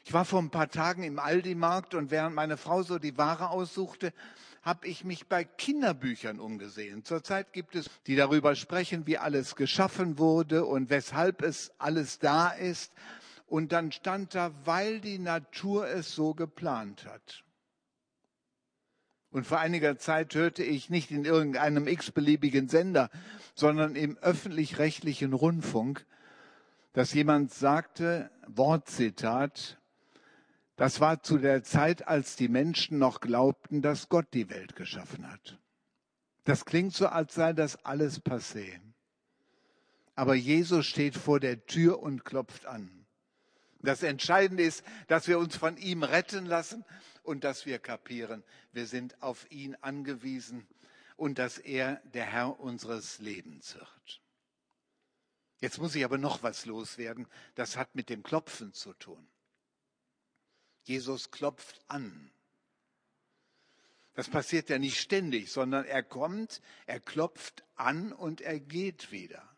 Ich 0.06 0.14
war 0.14 0.24
vor 0.24 0.42
ein 0.42 0.52
paar 0.52 0.70
Tagen 0.70 1.04
im 1.04 1.20
Aldi-Markt 1.20 1.96
und 1.96 2.12
während 2.12 2.34
meine 2.34 2.56
Frau 2.56 2.82
so 2.82 2.98
die 2.98 3.18
Ware 3.18 3.50
aussuchte, 3.50 4.14
habe 4.62 4.88
ich 4.88 5.04
mich 5.04 5.28
bei 5.28 5.44
Kinderbüchern 5.44 6.40
umgesehen. 6.40 7.04
Zurzeit 7.04 7.52
gibt 7.52 7.76
es, 7.76 7.90
die 8.08 8.16
darüber 8.16 8.56
sprechen, 8.56 9.06
wie 9.06 9.18
alles 9.18 9.58
geschaffen 9.58 10.18
wurde 10.18 10.64
und 10.64 10.90
weshalb 10.90 11.42
es 11.42 11.74
alles 11.78 12.20
da 12.20 12.48
ist. 12.50 12.94
Und 13.48 13.74
dann 13.74 13.92
stand 13.92 14.34
da, 14.34 14.54
weil 14.64 15.02
die 15.02 15.20
Natur 15.20 15.90
es 15.90 16.16
so 16.16 16.34
geplant 16.34 17.06
hat. 17.06 17.44
Und 19.34 19.48
vor 19.48 19.60
einiger 19.60 19.98
Zeit 19.98 20.36
hörte 20.36 20.64
ich 20.64 20.92
nicht 20.92 21.10
in 21.10 21.26
irgendeinem 21.26 21.88
x-beliebigen 21.88 22.70
Sender, 22.70 23.10
sondern 23.56 23.96
im 23.96 24.16
öffentlich-rechtlichen 24.20 25.34
Rundfunk, 25.34 26.06
dass 26.94 27.16
jemand 27.16 27.52
sagte, 27.52 28.30
Wortzitat, 28.46 29.80
das 30.76 31.00
war 31.00 31.24
zu 31.24 31.40
der 31.40 31.64
Zeit, 31.64 32.08
als 32.08 32.36
die 32.36 32.48
Menschen 32.48 33.00
noch 33.00 33.22
glaubten, 33.22 33.82
dass 33.82 34.08
Gott 34.08 34.28
die 34.36 34.52
Welt 34.52 34.76
geschaffen 34.76 35.28
hat. 35.28 35.58
Das 36.44 36.64
klingt 36.66 36.94
so, 36.94 37.08
als 37.08 37.34
sei 37.34 37.54
das 37.54 37.84
alles 37.84 38.24
passé. 38.24 38.80
Aber 40.14 40.36
Jesus 40.36 40.86
steht 40.86 41.16
vor 41.16 41.40
der 41.40 41.66
Tür 41.66 42.04
und 42.04 42.24
klopft 42.24 42.68
an. 42.68 43.03
Das 43.84 44.02
Entscheidende 44.02 44.64
ist, 44.64 44.84
dass 45.08 45.28
wir 45.28 45.38
uns 45.38 45.58
von 45.58 45.78
ihm 45.78 46.04
retten 46.04 46.46
lassen 46.46 46.86
und 47.22 47.44
dass 47.44 47.66
wir 47.66 47.80
kapieren, 47.80 48.44
wir 48.72 48.88
sind 48.88 49.22
auf 49.22 49.50
ihn 49.52 49.76
angewiesen 49.82 50.66
und 51.18 51.38
dass 51.38 51.58
er 51.58 51.98
der 52.14 52.26
Herr 52.26 52.60
unseres 52.60 53.20
Lebens 53.20 53.76
wird. 53.76 54.22
Jetzt 55.60 55.80
muss 55.80 55.96
ich 55.96 56.04
aber 56.04 56.18
noch 56.18 56.44
was 56.44 56.66
loswerden. 56.66 57.28
Das 57.56 57.78
hat 57.78 57.94
mit 57.94 58.10
dem 58.10 58.24
Klopfen 58.24 58.74
zu 58.74 58.94
tun. 58.94 59.28
Jesus 60.84 61.32
klopft 61.32 61.82
an. 61.88 62.32
Das 64.14 64.30
passiert 64.30 64.70
ja 64.70 64.80
nicht 64.80 65.00
ständig, 65.00 65.52
sondern 65.52 65.86
er 65.86 66.04
kommt, 66.04 66.62
er 66.86 67.00
klopft 67.00 67.64
an 67.76 68.14
und 68.14 68.42
er 68.42 68.60
geht 68.60 69.12
wieder. 69.12 69.50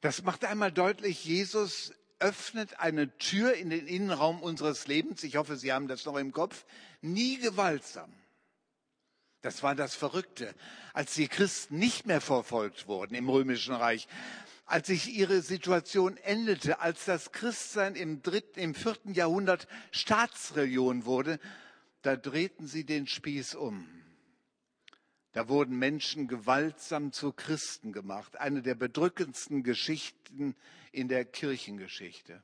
Das 0.00 0.22
macht 0.22 0.44
einmal 0.44 0.72
deutlich, 0.72 1.24
Jesus 1.24 1.92
öffnet 2.18 2.80
eine 2.80 3.16
Tür 3.18 3.54
in 3.54 3.70
den 3.70 3.86
Innenraum 3.86 4.42
unseres 4.42 4.86
Lebens. 4.86 5.22
Ich 5.22 5.36
hoffe, 5.36 5.56
Sie 5.56 5.72
haben 5.72 5.88
das 5.88 6.04
noch 6.04 6.16
im 6.16 6.32
Kopf. 6.32 6.64
Nie 7.00 7.38
gewaltsam. 7.38 8.12
Das 9.42 9.62
war 9.62 9.74
das 9.74 9.94
Verrückte. 9.94 10.54
Als 10.92 11.14
die 11.14 11.28
Christen 11.28 11.78
nicht 11.78 12.06
mehr 12.06 12.20
verfolgt 12.20 12.88
wurden 12.88 13.14
im 13.14 13.28
Römischen 13.28 13.74
Reich, 13.74 14.08
als 14.64 14.88
sich 14.88 15.08
ihre 15.08 15.42
Situation 15.42 16.16
endete, 16.16 16.80
als 16.80 17.04
das 17.04 17.30
Christsein 17.30 17.94
im 17.94 18.22
dritten, 18.22 18.58
im 18.58 18.74
vierten 18.74 19.14
Jahrhundert 19.14 19.68
Staatsreligion 19.92 21.04
wurde, 21.04 21.38
da 22.02 22.16
drehten 22.16 22.66
sie 22.66 22.84
den 22.84 23.06
Spieß 23.06 23.54
um. 23.54 23.86
Da 25.36 25.50
wurden 25.50 25.78
Menschen 25.78 26.28
gewaltsam 26.28 27.12
zu 27.12 27.30
Christen 27.30 27.92
gemacht. 27.92 28.38
Eine 28.38 28.62
der 28.62 28.74
bedrückendsten 28.74 29.62
Geschichten 29.62 30.56
in 30.92 31.08
der 31.08 31.26
Kirchengeschichte. 31.26 32.42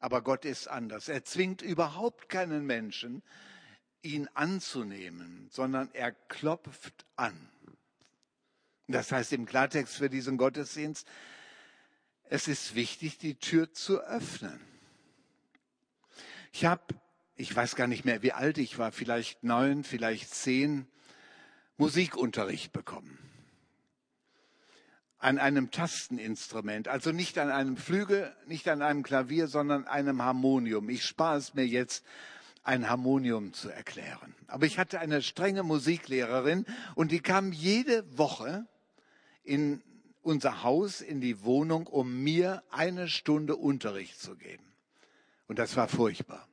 Aber 0.00 0.20
Gott 0.20 0.44
ist 0.44 0.68
anders. 0.68 1.08
Er 1.08 1.24
zwingt 1.24 1.62
überhaupt 1.62 2.28
keinen 2.28 2.66
Menschen, 2.66 3.22
ihn 4.02 4.28
anzunehmen, 4.34 5.48
sondern 5.50 5.88
er 5.94 6.12
klopft 6.12 7.06
an. 7.16 7.48
Das 8.86 9.10
heißt 9.10 9.32
im 9.32 9.46
Klartext 9.46 9.94
für 9.94 10.10
diesen 10.10 10.36
Gottesdienst, 10.36 11.08
es 12.24 12.48
ist 12.48 12.74
wichtig, 12.74 13.16
die 13.16 13.36
Tür 13.36 13.72
zu 13.72 13.98
öffnen. 14.02 14.60
Ich 16.52 16.66
habe, 16.66 16.82
ich 17.34 17.56
weiß 17.56 17.76
gar 17.76 17.86
nicht 17.86 18.04
mehr, 18.04 18.22
wie 18.22 18.32
alt 18.32 18.58
ich 18.58 18.76
war, 18.76 18.92
vielleicht 18.92 19.42
neun, 19.42 19.84
vielleicht 19.84 20.34
zehn, 20.34 20.86
Musikunterricht 21.76 22.72
bekommen. 22.72 23.18
An 25.18 25.38
einem 25.38 25.70
Tasteninstrument, 25.70 26.88
also 26.88 27.10
nicht 27.10 27.38
an 27.38 27.50
einem 27.50 27.76
Flügel, 27.76 28.34
nicht 28.46 28.68
an 28.68 28.82
einem 28.82 29.02
Klavier, 29.02 29.48
sondern 29.48 29.86
einem 29.86 30.22
Harmonium. 30.22 30.88
Ich 30.90 31.04
spare 31.04 31.38
es 31.38 31.54
mir 31.54 31.66
jetzt, 31.66 32.04
ein 32.62 32.88
Harmonium 32.88 33.52
zu 33.52 33.68
erklären. 33.68 34.34
Aber 34.46 34.66
ich 34.66 34.78
hatte 34.78 34.98
eine 34.98 35.22
strenge 35.22 35.62
Musiklehrerin 35.62 36.64
und 36.94 37.12
die 37.12 37.20
kam 37.20 37.52
jede 37.52 38.18
Woche 38.18 38.66
in 39.42 39.82
unser 40.22 40.62
Haus, 40.62 41.02
in 41.02 41.20
die 41.20 41.44
Wohnung, 41.44 41.86
um 41.86 42.22
mir 42.22 42.62
eine 42.70 43.08
Stunde 43.08 43.56
Unterricht 43.56 44.18
zu 44.18 44.36
geben. 44.36 44.64
Und 45.46 45.58
das 45.58 45.76
war 45.76 45.88
furchtbar. 45.88 46.48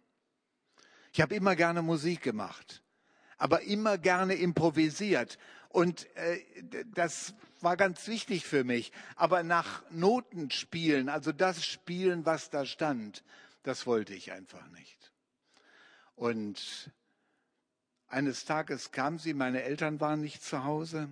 Ich 1.13 1.21
habe 1.21 1.35
immer 1.35 1.55
gerne 1.55 1.81
Musik 1.81 2.21
gemacht, 2.21 2.83
aber 3.41 3.63
immer 3.63 3.97
gerne 3.97 4.35
improvisiert. 4.35 5.39
Und 5.69 6.07
äh, 6.15 6.39
das 6.93 7.33
war 7.59 7.75
ganz 7.75 8.07
wichtig 8.07 8.45
für 8.45 8.63
mich. 8.63 8.91
Aber 9.15 9.41
nach 9.41 9.81
Noten 9.89 10.51
spielen, 10.51 11.09
also 11.09 11.31
das 11.31 11.65
spielen, 11.65 12.23
was 12.23 12.51
da 12.51 12.67
stand, 12.67 13.23
das 13.63 13.87
wollte 13.87 14.13
ich 14.13 14.31
einfach 14.31 14.67
nicht. 14.69 15.11
Und 16.15 16.91
eines 18.09 18.45
Tages 18.45 18.91
kam 18.91 19.17
sie, 19.17 19.33
meine 19.33 19.63
Eltern 19.63 19.99
waren 19.99 20.21
nicht 20.21 20.43
zu 20.43 20.63
Hause. 20.63 21.09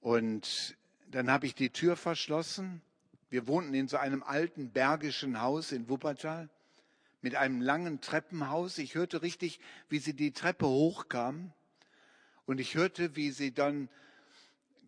Und 0.00 0.74
dann 1.08 1.30
habe 1.30 1.44
ich 1.44 1.54
die 1.54 1.70
Tür 1.70 1.96
verschlossen. 1.96 2.80
Wir 3.28 3.46
wohnten 3.46 3.74
in 3.74 3.88
so 3.88 3.98
einem 3.98 4.22
alten 4.22 4.70
bergischen 4.70 5.42
Haus 5.42 5.70
in 5.70 5.90
Wuppertal 5.90 6.48
mit 7.24 7.36
einem 7.36 7.62
langen 7.62 8.02
Treppenhaus. 8.02 8.76
Ich 8.76 8.94
hörte 8.94 9.22
richtig, 9.22 9.58
wie 9.88 9.98
sie 9.98 10.14
die 10.14 10.32
Treppe 10.32 10.66
hochkam. 10.66 11.54
Und 12.44 12.60
ich 12.60 12.74
hörte, 12.74 13.16
wie 13.16 13.30
sie 13.30 13.54
dann 13.54 13.88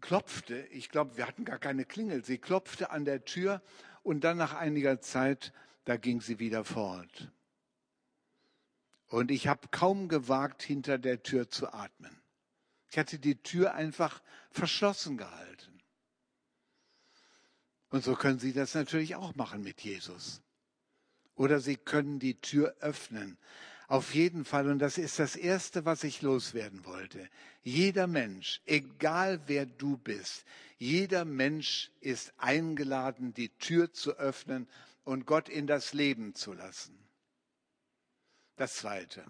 klopfte. 0.02 0.66
Ich 0.66 0.90
glaube, 0.90 1.16
wir 1.16 1.26
hatten 1.26 1.46
gar 1.46 1.58
keine 1.58 1.86
Klingel. 1.86 2.22
Sie 2.22 2.36
klopfte 2.36 2.90
an 2.90 3.06
der 3.06 3.24
Tür 3.24 3.62
und 4.02 4.22
dann 4.22 4.36
nach 4.36 4.52
einiger 4.52 5.00
Zeit, 5.00 5.54
da 5.86 5.96
ging 5.96 6.20
sie 6.20 6.38
wieder 6.38 6.62
fort. 6.66 7.32
Und 9.06 9.30
ich 9.30 9.48
habe 9.48 9.68
kaum 9.70 10.08
gewagt, 10.08 10.62
hinter 10.62 10.98
der 10.98 11.22
Tür 11.22 11.48
zu 11.48 11.72
atmen. 11.72 12.20
Ich 12.90 12.98
hatte 12.98 13.18
die 13.18 13.42
Tür 13.42 13.72
einfach 13.72 14.22
verschlossen 14.50 15.16
gehalten. 15.16 15.80
Und 17.88 18.04
so 18.04 18.14
können 18.14 18.38
Sie 18.38 18.52
das 18.52 18.74
natürlich 18.74 19.14
auch 19.14 19.34
machen 19.36 19.62
mit 19.62 19.80
Jesus. 19.80 20.42
Oder 21.36 21.60
Sie 21.60 21.76
können 21.76 22.18
die 22.18 22.40
Tür 22.40 22.74
öffnen. 22.80 23.38
Auf 23.88 24.14
jeden 24.14 24.44
Fall, 24.44 24.68
und 24.68 24.80
das 24.80 24.98
ist 24.98 25.20
das 25.20 25.36
Erste, 25.36 25.84
was 25.84 26.02
ich 26.02 26.20
loswerden 26.20 26.84
wollte. 26.84 27.28
Jeder 27.62 28.08
Mensch, 28.08 28.60
egal 28.66 29.40
wer 29.46 29.64
du 29.64 29.96
bist, 29.96 30.44
jeder 30.78 31.24
Mensch 31.24 31.92
ist 32.00 32.32
eingeladen, 32.36 33.32
die 33.32 33.50
Tür 33.50 33.92
zu 33.92 34.18
öffnen 34.18 34.68
und 35.04 35.24
Gott 35.24 35.48
in 35.48 35.68
das 35.68 35.94
Leben 35.94 36.34
zu 36.34 36.52
lassen. 36.52 36.98
Das 38.56 38.74
Zweite. 38.74 39.24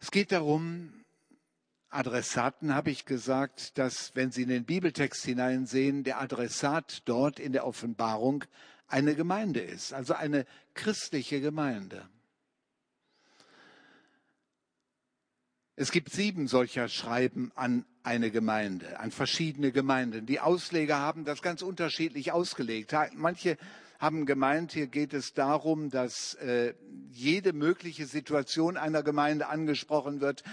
Es 0.00 0.10
geht 0.10 0.32
darum, 0.32 1.04
Adressaten 1.90 2.74
habe 2.74 2.90
ich 2.90 3.04
gesagt, 3.04 3.78
dass, 3.78 4.16
wenn 4.16 4.32
Sie 4.32 4.42
in 4.42 4.48
den 4.48 4.64
Bibeltext 4.64 5.24
hineinsehen, 5.24 6.02
der 6.02 6.20
Adressat 6.20 7.02
dort 7.04 7.38
in 7.38 7.52
der 7.52 7.66
Offenbarung 7.66 8.44
eine 8.94 9.16
Gemeinde 9.16 9.58
ist, 9.58 9.92
also 9.92 10.14
eine 10.14 10.46
christliche 10.74 11.40
Gemeinde. 11.40 12.08
Es 15.74 15.90
gibt 15.90 16.12
sieben 16.12 16.46
solcher 16.46 16.86
Schreiben 16.88 17.50
an 17.56 17.84
eine 18.04 18.30
Gemeinde, 18.30 19.00
an 19.00 19.10
verschiedene 19.10 19.72
Gemeinden. 19.72 20.26
Die 20.26 20.38
Ausleger 20.38 21.00
haben 21.00 21.24
das 21.24 21.42
ganz 21.42 21.62
unterschiedlich 21.62 22.30
ausgelegt. 22.30 22.94
Manche 23.14 23.58
haben 23.98 24.26
gemeint, 24.26 24.70
hier 24.70 24.86
geht 24.86 25.12
es 25.12 25.34
darum, 25.34 25.90
dass 25.90 26.34
äh, 26.34 26.74
jede 27.10 27.52
mögliche 27.52 28.06
Situation 28.06 28.76
einer 28.76 29.02
Gemeinde 29.02 29.48
angesprochen 29.48 30.20
wird. 30.20 30.44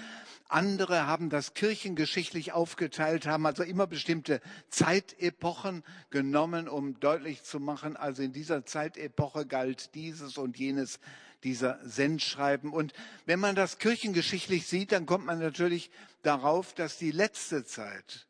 Andere 0.52 1.08
haben 1.08 1.30
das 1.30 1.54
kirchengeschichtlich 1.54 2.52
aufgeteilt, 2.52 3.26
haben 3.26 3.46
also 3.46 3.64
immer 3.64 3.88
bestimmte 3.88 4.42
Zeitepochen 4.70 5.84
genommen, 6.10 6.68
um 6.68 7.00
deutlich 7.00 7.44
zu 7.44 7.60
machen, 7.60 7.96
also 7.96 8.22
in 8.22 8.34
dieser 8.34 8.66
Zeitepoche 8.66 9.46
galt 9.46 9.96
dieses 9.96 10.38
und 10.38 10.58
jenes 10.58 11.00
dieser 11.44 11.80
Sendschreiben. 11.84 12.74
Und 12.74 12.94
wenn 13.26 13.40
man 13.40 13.56
das 13.56 13.80
kirchengeschichtlich 13.80 14.68
sieht, 14.68 14.92
dann 14.92 15.06
kommt 15.06 15.26
man 15.26 15.40
natürlich 15.40 15.90
darauf, 16.22 16.74
dass 16.74 16.98
die 16.98 17.12
letzte 17.12 17.66
Zeit 17.66 18.28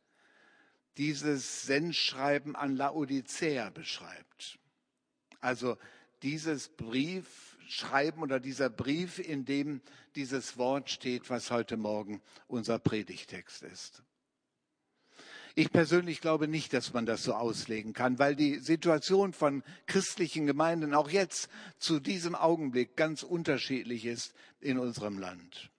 dieses 0.97 1.63
Sendschreiben 1.63 2.55
an 2.55 2.75
Laodicea 2.75 3.69
beschreibt. 3.69 4.59
Also 5.39 5.77
dieses 6.21 6.69
Brief 6.69 7.51
Schreiben 7.71 8.21
oder 8.21 8.41
dieser 8.41 8.69
Brief, 8.69 9.17
in 9.17 9.45
dem 9.45 9.81
dieses 10.15 10.57
Wort 10.57 10.89
steht, 10.89 11.29
was 11.29 11.51
heute 11.51 11.77
Morgen 11.77 12.21
unser 12.47 12.79
Predigtext 12.79 13.63
ist. 13.63 14.03
Ich 15.53 15.71
persönlich 15.71 16.21
glaube 16.21 16.47
nicht, 16.47 16.73
dass 16.73 16.93
man 16.93 17.05
das 17.05 17.23
so 17.23 17.33
auslegen 17.33 17.93
kann, 17.93 18.19
weil 18.19 18.35
die 18.35 18.59
Situation 18.59 19.33
von 19.33 19.63
christlichen 19.85 20.45
Gemeinden 20.45 20.93
auch 20.93 21.09
jetzt 21.09 21.49
zu 21.77 21.99
diesem 21.99 22.35
Augenblick 22.35 22.95
ganz 22.95 23.23
unterschiedlich 23.23 24.05
ist 24.05 24.33
in 24.61 24.77
unserem 24.77 25.19
Land. 25.19 25.69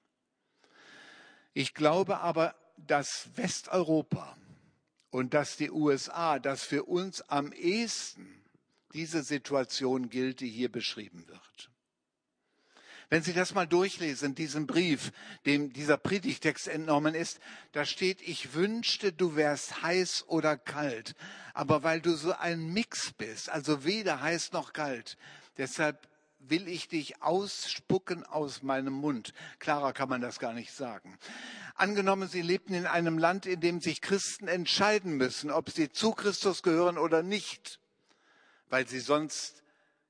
Ich 1.55 1.73
glaube 1.75 2.21
aber, 2.21 2.55
dass 2.77 3.31
Westeuropa 3.37 4.37
und 5.11 5.35
dass 5.35 5.57
die 5.57 5.71
USA, 5.71 6.39
dass 6.39 6.65
für 6.65 6.85
uns 6.85 7.23
am 7.23 7.53
ehesten 7.53 8.43
diese 8.93 9.23
Situation 9.23 10.11
gilt, 10.11 10.41
die 10.41 10.51
hier 10.51 10.71
beschrieben 10.71 11.27
wird. 11.29 11.72
Wenn 13.13 13.23
Sie 13.23 13.35
das 13.35 13.53
mal 13.53 13.67
durchlesen, 13.67 14.35
diesen 14.35 14.67
Brief, 14.67 15.13
dem 15.45 15.71
dieser 15.71 15.99
Predigtext 15.99 16.67
entnommen 16.67 17.15
ist, 17.15 17.41
da 17.73 17.85
steht, 17.85 18.23
ich 18.23 18.55
wünschte, 18.55 19.13
du 19.13 19.37
wärst 19.37 19.83
heiß 19.83 20.25
oder 20.29 20.57
kalt. 20.57 21.15
Aber 21.53 21.83
weil 21.83 22.01
du 22.01 22.15
so 22.15 22.33
ein 22.33 22.73
Mix 22.73 23.13
bist, 23.13 23.51
also 23.51 23.85
weder 23.85 24.23
heiß 24.23 24.53
noch 24.53 24.73
kalt, 24.73 25.19
deshalb 25.59 26.09
will 26.39 26.67
ich 26.67 26.89
dich 26.89 27.21
ausspucken 27.21 28.25
aus 28.25 28.63
meinem 28.63 28.95
Mund. 28.95 29.35
Klarer 29.59 29.93
kann 29.93 30.09
man 30.09 30.23
das 30.23 30.39
gar 30.39 30.55
nicht 30.55 30.73
sagen. 30.73 31.19
Angenommen, 31.75 32.29
Sie 32.29 32.41
lebten 32.41 32.73
in 32.73 32.87
einem 32.87 33.19
Land, 33.19 33.45
in 33.45 33.61
dem 33.61 33.83
sich 33.83 34.01
Christen 34.01 34.49
entscheiden 34.49 35.19
müssen, 35.19 35.51
ob 35.51 35.69
sie 35.69 35.93
zu 35.93 36.13
Christus 36.13 36.63
gehören 36.63 36.97
oder 36.97 37.23
nicht, 37.23 37.79
weil 38.71 38.89
sie 38.89 39.01
sonst 39.01 39.63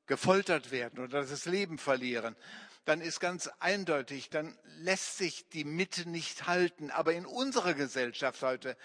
gefoltert 0.06 0.70
werden 0.70 1.00
oder 1.02 1.24
das 1.24 1.46
Leben 1.46 1.78
verlieren 1.78 2.36
dann 2.84 3.00
ist 3.00 3.20
ganz 3.20 3.48
eindeutig, 3.60 4.30
dann 4.30 4.58
lässt 4.78 5.16
sich 5.18 5.48
die 5.50 5.64
Mitte 5.64 6.08
nicht 6.08 6.46
halten. 6.46 6.90
Aber 6.90 7.14
in 7.14 7.26
unserer 7.26 7.74
Gesellschaft 7.74 8.42
heute 8.42 8.76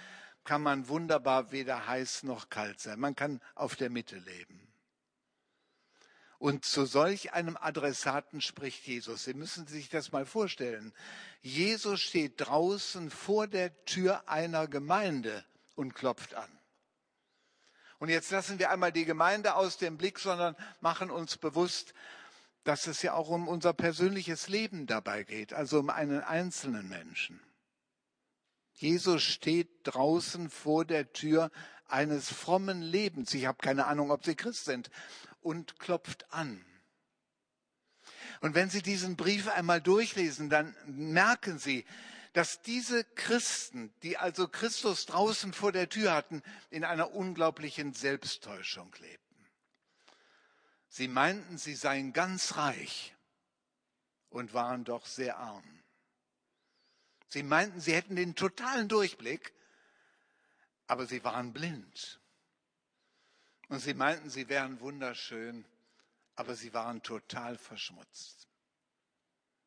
kann 0.44 0.62
man 0.62 0.88
wunderbar 0.88 1.52
weder 1.52 1.88
heiß 1.88 2.24
noch 2.24 2.50
kalt 2.50 2.80
sein. 2.80 3.00
Man 3.00 3.16
kann 3.16 3.42
auf 3.56 3.76
der 3.76 3.90
Mitte 3.90 4.18
leben. 4.18 4.68
Und 6.40 6.66
zu 6.66 6.86
solch 6.86 7.34
einem 7.34 7.58
Adressaten 7.58 8.42
spricht 8.42 8.86
Jesus. 8.86 9.24
Sie 9.24 9.34
müssen 9.34 9.66
sich 9.66 9.90
das 9.90 10.12
mal 10.12 10.26
vorstellen. 10.26 10.94
Jesus 11.42 12.00
steht 12.00 12.36
draußen 12.38 13.10
vor 13.10 13.48
der 13.48 13.86
Tür 13.86 14.30
einer 14.30 14.68
Gemeinde 14.68 15.44
und 15.76 15.96
klopft 15.96 16.36
an. 16.36 16.50
Und 18.00 18.10
jetzt 18.10 18.30
lassen 18.30 18.60
wir 18.60 18.70
einmal 18.70 18.92
die 18.92 19.06
Gemeinde 19.06 19.56
aus 19.56 19.78
dem 19.78 19.98
Blick, 19.98 20.20
sondern 20.20 20.56
machen 20.82 21.10
uns 21.10 21.38
bewusst, 21.38 21.96
dass 22.68 22.86
es 22.86 23.02
ja 23.02 23.14
auch 23.14 23.30
um 23.30 23.48
unser 23.48 23.72
persönliches 23.72 24.50
Leben 24.50 24.88
dabei 24.88 25.24
geht, 25.24 25.54
also 25.54 25.80
um 25.80 25.90
einen 25.90 26.20
einzelnen 26.20 26.90
Menschen. 26.90 27.40
Jesus 28.74 29.24
steht 29.24 29.70
draußen 29.84 30.50
vor 30.50 30.84
der 30.84 31.14
Tür 31.14 31.50
eines 31.88 32.30
frommen 32.30 32.82
Lebens. 32.82 33.34
Ich 33.34 33.46
habe 33.46 33.58
keine 33.60 33.86
Ahnung, 33.86 34.12
ob 34.12 34.26
Sie 34.26 34.36
Christ 34.36 34.66
sind 34.66 34.92
und 35.40 35.80
klopft 35.80 36.26
an. 36.34 36.66
Und 38.42 38.54
wenn 38.54 38.70
Sie 38.70 38.82
diesen 38.82 39.16
Brief 39.16 39.48
einmal 39.48 39.80
durchlesen, 39.80 40.50
dann 40.50 40.76
merken 40.86 41.60
Sie, 41.60 41.86
dass 42.34 42.62
diese 42.62 43.06
Christen, 43.06 43.94
die 44.04 44.18
also 44.18 44.50
Christus 44.50 45.06
draußen 45.06 45.54
vor 45.54 45.72
der 45.72 45.88
Tür 45.88 46.14
hatten, 46.14 46.44
in 46.70 46.84
einer 46.84 47.14
unglaublichen 47.14 47.94
Selbsttäuschung 47.94 48.94
leben. 49.00 49.27
Sie 50.98 51.08
meinten, 51.08 51.60
sie 51.60 51.76
seien 51.76 52.12
ganz 52.12 52.56
reich 52.56 53.16
und 54.30 54.56
waren 54.56 54.84
doch 54.84 55.06
sehr 55.06 55.38
arm. 55.38 55.84
Sie 57.28 57.44
meinten, 57.44 57.80
sie 57.80 57.94
hätten 57.94 58.16
den 58.16 58.34
totalen 58.34 58.88
Durchblick, 58.88 59.54
aber 60.88 61.06
sie 61.06 61.24
waren 61.24 61.54
blind. 61.54 62.20
Und 63.68 63.80
sie 63.80 63.94
meinten, 63.94 64.32
sie 64.32 64.50
wären 64.50 64.80
wunderschön, 64.80 65.66
aber 66.34 66.56
sie 66.56 66.74
waren 66.74 67.04
total 67.04 67.60
verschmutzt. 67.60 68.48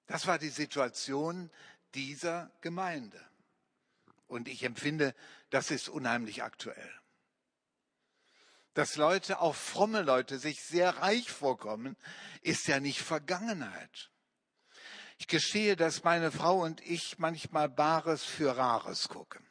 Das 0.07 0.27
war 0.27 0.41
die 0.41 0.49
Situation 0.49 1.49
dieser 1.95 2.51
Gemeinde. 2.61 3.25
Und 4.27 4.49
ich 4.49 4.65
empfinde, 4.65 5.15
das 5.51 5.71
ist 5.71 5.89
unheimlich 5.89 6.43
aktuell 6.43 7.00
dass 8.75 8.97
Leute, 8.97 9.41
auch 9.41 9.55
fromme 9.55 10.03
Leute, 10.03 10.39
sich 10.39 10.63
sehr 10.63 10.99
reich 10.99 11.31
vorkommen, 11.31 11.97
ist 12.43 12.69
ja 12.69 12.81
nicht 12.81 13.01
Vergangenheit. 13.01 14.11
Ich 15.19 15.27
gestehe, 15.27 15.77
dass 15.77 16.05
meine 16.05 16.31
Frau 16.31 16.63
und 16.63 16.81
ich 16.81 17.19
manchmal 17.19 17.69
Bares 17.69 18.25
für 18.25 18.57
Rares 18.57 19.09
gucken. 19.09 19.47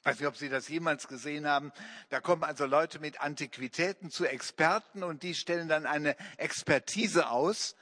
Ich 0.00 0.06
weiß 0.06 0.20
nicht, 0.20 0.28
ob 0.28 0.36
Sie 0.36 0.48
das 0.48 0.68
jemals 0.68 1.08
gesehen 1.08 1.46
haben. 1.46 1.72
Da 2.10 2.20
kommen 2.20 2.44
also 2.44 2.64
Leute 2.64 3.00
mit 3.00 3.20
Antiquitäten 3.20 4.10
zu 4.10 4.24
Experten 4.24 5.02
und 5.02 5.24
die 5.24 5.34
stellen 5.34 5.68
dann 5.68 5.86
eine 5.86 6.16
Expertise 6.36 7.30
aus. 7.30 7.74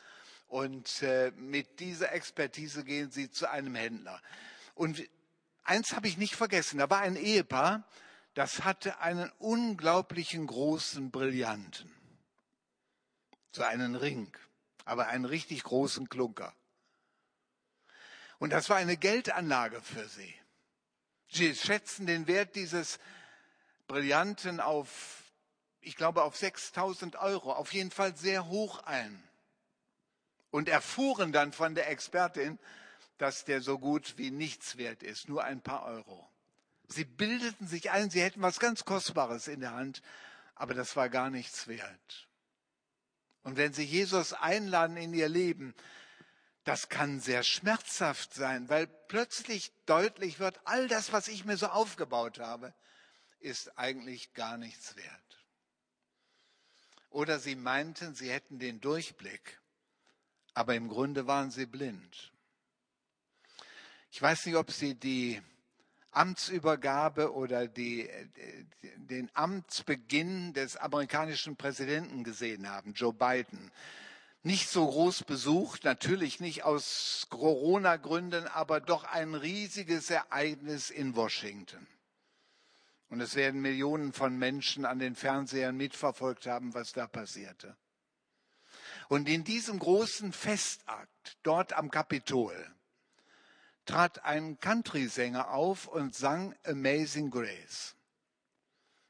Und 0.47 1.03
äh, 1.03 1.33
mit 1.37 1.81
dieser 1.81 2.13
Expertise 2.13 2.85
gehen 2.85 3.11
sie 3.11 3.31
zu 3.31 3.51
einem 3.51 3.75
Händler. 3.75 4.23
Und 4.75 5.03
eins 5.65 5.93
habe 5.93 6.09
ich 6.09 6.17
nicht 6.17 6.35
vergessen. 6.35 6.79
Da 6.79 6.89
war 6.89 7.01
ein 7.01 7.17
Ehepaar, 7.17 7.85
das 8.37 8.65
hatte 8.65 9.01
einen 9.01 9.33
unglaublichen 9.39 10.47
großen 10.47 11.11
Brillanten. 11.11 11.91
So 13.53 13.63
einen 13.63 13.97
Ring, 13.97 14.31
aber 14.85 15.07
einen 15.07 15.25
richtig 15.25 15.63
großen 15.63 16.11
Klunker. 16.11 16.55
Und 18.39 18.51
das 18.51 18.69
war 18.69 18.77
eine 18.77 18.99
Geldanlage 18.99 19.81
für 19.81 20.07
sie. 20.07 20.35
Sie 21.29 21.55
schätzen 21.55 22.05
den 22.05 22.27
Wert 22.27 22.57
dieses 22.57 22.99
Brillanten 23.87 24.61
auf, 24.61 25.23
ich 25.81 25.97
glaube, 25.97 26.23
auf 26.23 26.37
6000 26.37 27.17
Euro, 27.17 27.55
auf 27.55 27.73
jeden 27.73 27.91
Fall 27.91 28.15
sehr 28.19 28.49
hoch 28.49 28.83
ein. 28.83 29.27
Und 30.51 30.69
erfuhren 30.69 31.33
dann 31.33 31.55
von 31.55 31.75
der 31.75 31.89
Expertin, 31.89 32.59
dass 33.17 33.47
der 33.47 33.63
so 33.63 33.79
gut 33.79 34.19
wie 34.19 34.31
nichts 34.31 34.77
wert 34.77 35.03
ist, 35.03 35.27
nur 35.27 35.43
ein 35.43 35.63
paar 35.63 35.87
Euro. 35.87 36.29
Sie 36.89 37.05
bildeten 37.05 37.67
sich 37.67 37.91
ein, 37.91 38.11
sie 38.11 38.23
hätten 38.23 38.43
was 38.43 38.61
ganz 38.61 38.85
Kostbares 38.85 39.49
in 39.49 39.61
der 39.61 39.73
Hand, 39.73 40.03
aber 40.55 40.75
das 40.75 40.97
war 40.97 41.09
gar 41.09 41.31
nichts 41.31 41.69
wert. 41.69 42.29
Und 43.43 43.57
wenn 43.57 43.73
Sie 43.73 43.85
Jesus 43.85 44.33
einladen 44.33 44.97
in 44.97 45.15
Ihr 45.15 45.29
Leben, 45.29 45.75
das 46.65 46.89
kann 46.89 47.21
sehr 47.21 47.45
schmerzhaft 47.45 48.35
sein, 48.35 48.69
weil 48.69 48.87
plötzlich 48.87 49.73
deutlich 49.87 50.41
wird, 50.41 50.61
all 50.65 50.89
das, 50.89 51.13
was 51.13 51.29
ich 51.29 51.45
mir 51.45 51.57
so 51.57 51.67
aufgebaut 51.69 52.41
habe, 52.41 52.75
ist 53.39 53.79
eigentlich 53.79 54.35
gar 54.35 54.57
nichts 54.57 54.97
wert. 54.97 55.47
Oder 57.11 57.39
sie 57.39 57.55
meinten, 57.55 58.15
sie 58.15 58.31
hätten 58.31 58.59
den 58.59 58.81
Durchblick, 58.81 59.61
aber 60.55 60.75
im 60.75 60.89
Grunde 60.89 61.27
waren 61.29 61.51
sie 61.51 61.67
blind. 61.67 62.33
Ich 64.11 64.21
weiß 64.21 64.47
nicht, 64.47 64.57
ob 64.57 64.71
Sie 64.71 64.95
die 64.95 65.41
Amtsübergabe 66.17 67.35
oder 67.35 67.69
die, 67.69 68.09
den 68.97 69.31
Amtsbeginn 69.35 70.55
des 70.55 70.77
amerikanischen 70.77 71.57
Präsidenten 71.57 72.25
gesehen 72.25 72.69
haben, 72.71 72.95
Joe 72.95 73.13
Biden. 73.13 73.71
Nicht 74.43 74.69
so 74.69 74.87
groß 74.87 75.25
besucht, 75.25 75.85
natürlich 75.85 76.41
nicht 76.41 76.65
aus 76.65 77.27
Corona-Gründen, 77.31 78.47
aber 78.47 78.81
doch 78.81 79.05
ein 79.05 79.35
riesiges 79.35 80.09
Ereignis 80.09 80.91
in 80.91 81.17
Washington. 81.17 81.87
Und 83.09 83.21
es 83.21 83.35
werden 83.35 83.61
Millionen 83.61 84.13
von 84.13 84.37
Menschen 84.39 84.85
an 84.85 84.99
den 84.99 85.15
Fernsehern 85.17 85.77
mitverfolgt 85.77 86.47
haben, 86.47 86.75
was 86.75 86.93
da 86.93 87.07
passierte. 87.07 87.77
Und 89.09 89.29
in 89.29 89.45
diesem 89.45 89.79
großen 89.79 90.33
Festakt, 90.33 91.37
dort 91.43 91.73
am 91.73 91.91
Kapitol, 91.91 92.55
trat 93.87 94.25
ein 94.25 94.59
Country-Sänger 94.61 95.51
auf 95.51 95.87
und 95.87 96.15
sang 96.15 96.55
Amazing 96.65 97.31
Grace. 97.31 97.95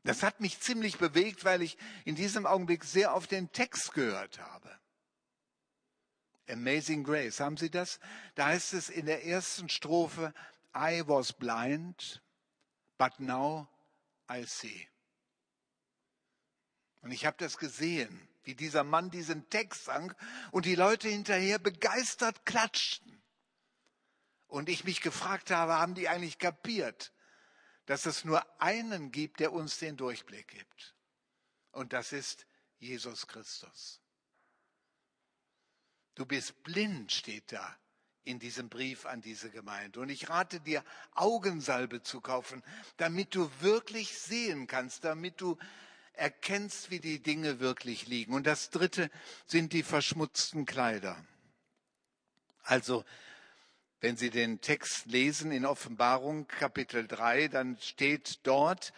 Das 0.04 0.22
hat 0.22 0.40
mich 0.40 0.60
ziemlich 0.60 0.98
bewegt, 0.98 1.44
weil 1.44 1.62
ich 1.62 1.76
in 2.04 2.14
diesem 2.14 2.46
Augenblick 2.46 2.84
sehr 2.84 3.12
auf 3.12 3.26
den 3.26 3.50
Text 3.50 3.92
gehört 3.92 4.38
habe. 4.38 4.70
Amazing 6.48 7.02
Grace, 7.02 7.40
haben 7.40 7.56
Sie 7.56 7.70
das? 7.70 7.98
Da 8.36 8.46
heißt 8.46 8.74
es 8.74 8.88
in 8.88 9.06
der 9.06 9.26
ersten 9.26 9.68
Strophe, 9.68 10.32
I 10.76 11.02
was 11.06 11.32
blind, 11.32 12.22
but 12.98 13.18
now 13.18 13.66
I 14.30 14.44
see. 14.44 14.86
Und 17.02 17.10
ich 17.10 17.26
habe 17.26 17.36
das 17.38 17.58
gesehen, 17.58 18.28
wie 18.44 18.54
dieser 18.54 18.84
Mann 18.84 19.10
diesen 19.10 19.48
Text 19.50 19.86
sang 19.86 20.14
und 20.52 20.66
die 20.66 20.76
Leute 20.76 21.08
hinterher 21.08 21.58
begeistert 21.58 22.46
klatschten. 22.46 23.15
Und 24.48 24.68
ich 24.68 24.84
mich 24.84 25.00
gefragt 25.00 25.50
habe, 25.50 25.74
haben 25.74 25.94
die 25.94 26.08
eigentlich 26.08 26.38
kapiert, 26.38 27.12
dass 27.86 28.06
es 28.06 28.24
nur 28.24 28.44
einen 28.60 29.12
gibt, 29.12 29.40
der 29.40 29.52
uns 29.52 29.78
den 29.78 29.96
Durchblick 29.96 30.48
gibt. 30.48 30.94
Und 31.72 31.92
das 31.92 32.12
ist 32.12 32.46
Jesus 32.78 33.26
Christus. 33.26 34.00
Du 36.14 36.24
bist 36.24 36.62
blind, 36.62 37.12
steht 37.12 37.52
da 37.52 37.76
in 38.24 38.38
diesem 38.38 38.68
Brief 38.68 39.06
an 39.06 39.20
diese 39.20 39.50
Gemeinde. 39.50 40.00
Und 40.00 40.08
ich 40.08 40.28
rate 40.28 40.60
dir, 40.60 40.84
Augensalbe 41.14 42.02
zu 42.02 42.20
kaufen, 42.20 42.62
damit 42.96 43.34
du 43.34 43.50
wirklich 43.60 44.18
sehen 44.18 44.66
kannst, 44.66 45.04
damit 45.04 45.40
du 45.40 45.56
erkennst, 46.14 46.90
wie 46.90 46.98
die 46.98 47.22
Dinge 47.22 47.60
wirklich 47.60 48.06
liegen. 48.08 48.34
Und 48.34 48.46
das 48.46 48.70
Dritte 48.70 49.10
sind 49.46 49.72
die 49.72 49.82
verschmutzten 49.82 50.66
Kleider. 50.66 51.24
Also, 52.62 53.04
wenn 54.00 54.16
Sie 54.16 54.30
den 54.30 54.60
Text 54.60 55.06
lesen 55.06 55.50
in 55.52 55.64
Offenbarung 55.64 56.46
Kapitel 56.46 57.06
3, 57.06 57.48
dann 57.48 57.78
steht 57.80 58.40
dort, 58.46 58.92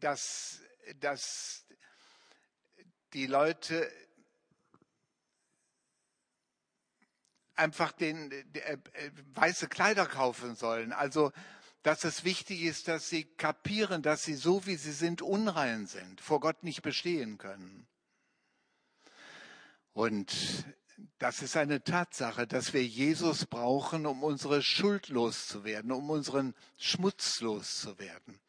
dass, 0.00 0.60
dass 1.00 1.64
die 3.14 3.26
Leute 3.26 3.90
einfach 7.54 7.92
den, 7.92 8.32
äh, 8.32 8.78
weiße 9.34 9.68
Kleider 9.68 10.06
kaufen 10.06 10.56
sollen. 10.56 10.92
Also, 10.92 11.32
dass 11.82 12.04
es 12.04 12.24
wichtig 12.24 12.62
ist, 12.62 12.88
dass 12.88 13.08
sie 13.08 13.24
kapieren, 13.24 14.02
dass 14.02 14.22
sie 14.22 14.34
so 14.34 14.66
wie 14.66 14.76
sie 14.76 14.92
sind 14.92 15.20
unrein 15.20 15.86
sind, 15.86 16.20
vor 16.20 16.40
Gott 16.40 16.62
nicht 16.62 16.82
bestehen 16.82 17.38
können. 17.38 17.86
Und 19.92 20.64
das 21.18 21.42
ist 21.42 21.56
eine 21.56 21.82
Tatsache, 21.82 22.46
dass 22.46 22.72
wir 22.72 22.84
Jesus 22.84 23.46
brauchen, 23.46 24.06
um 24.06 24.22
unsere 24.22 24.62
Schuld 24.62 25.08
loszuwerden, 25.08 25.92
um 25.92 26.10
unseren 26.10 26.54
Schmutz 26.78 27.40
loszuwerden, 27.40 28.40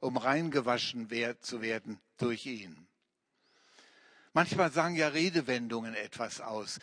um 0.00 0.16
reingewaschen 0.16 1.08
zu 1.40 1.62
werden 1.62 2.00
durch 2.18 2.46
ihn. 2.46 2.86
Manchmal 4.32 4.70
sagen 4.70 4.94
ja 4.94 5.08
Redewendungen 5.08 5.94
etwas 5.94 6.40
aus. 6.40 6.78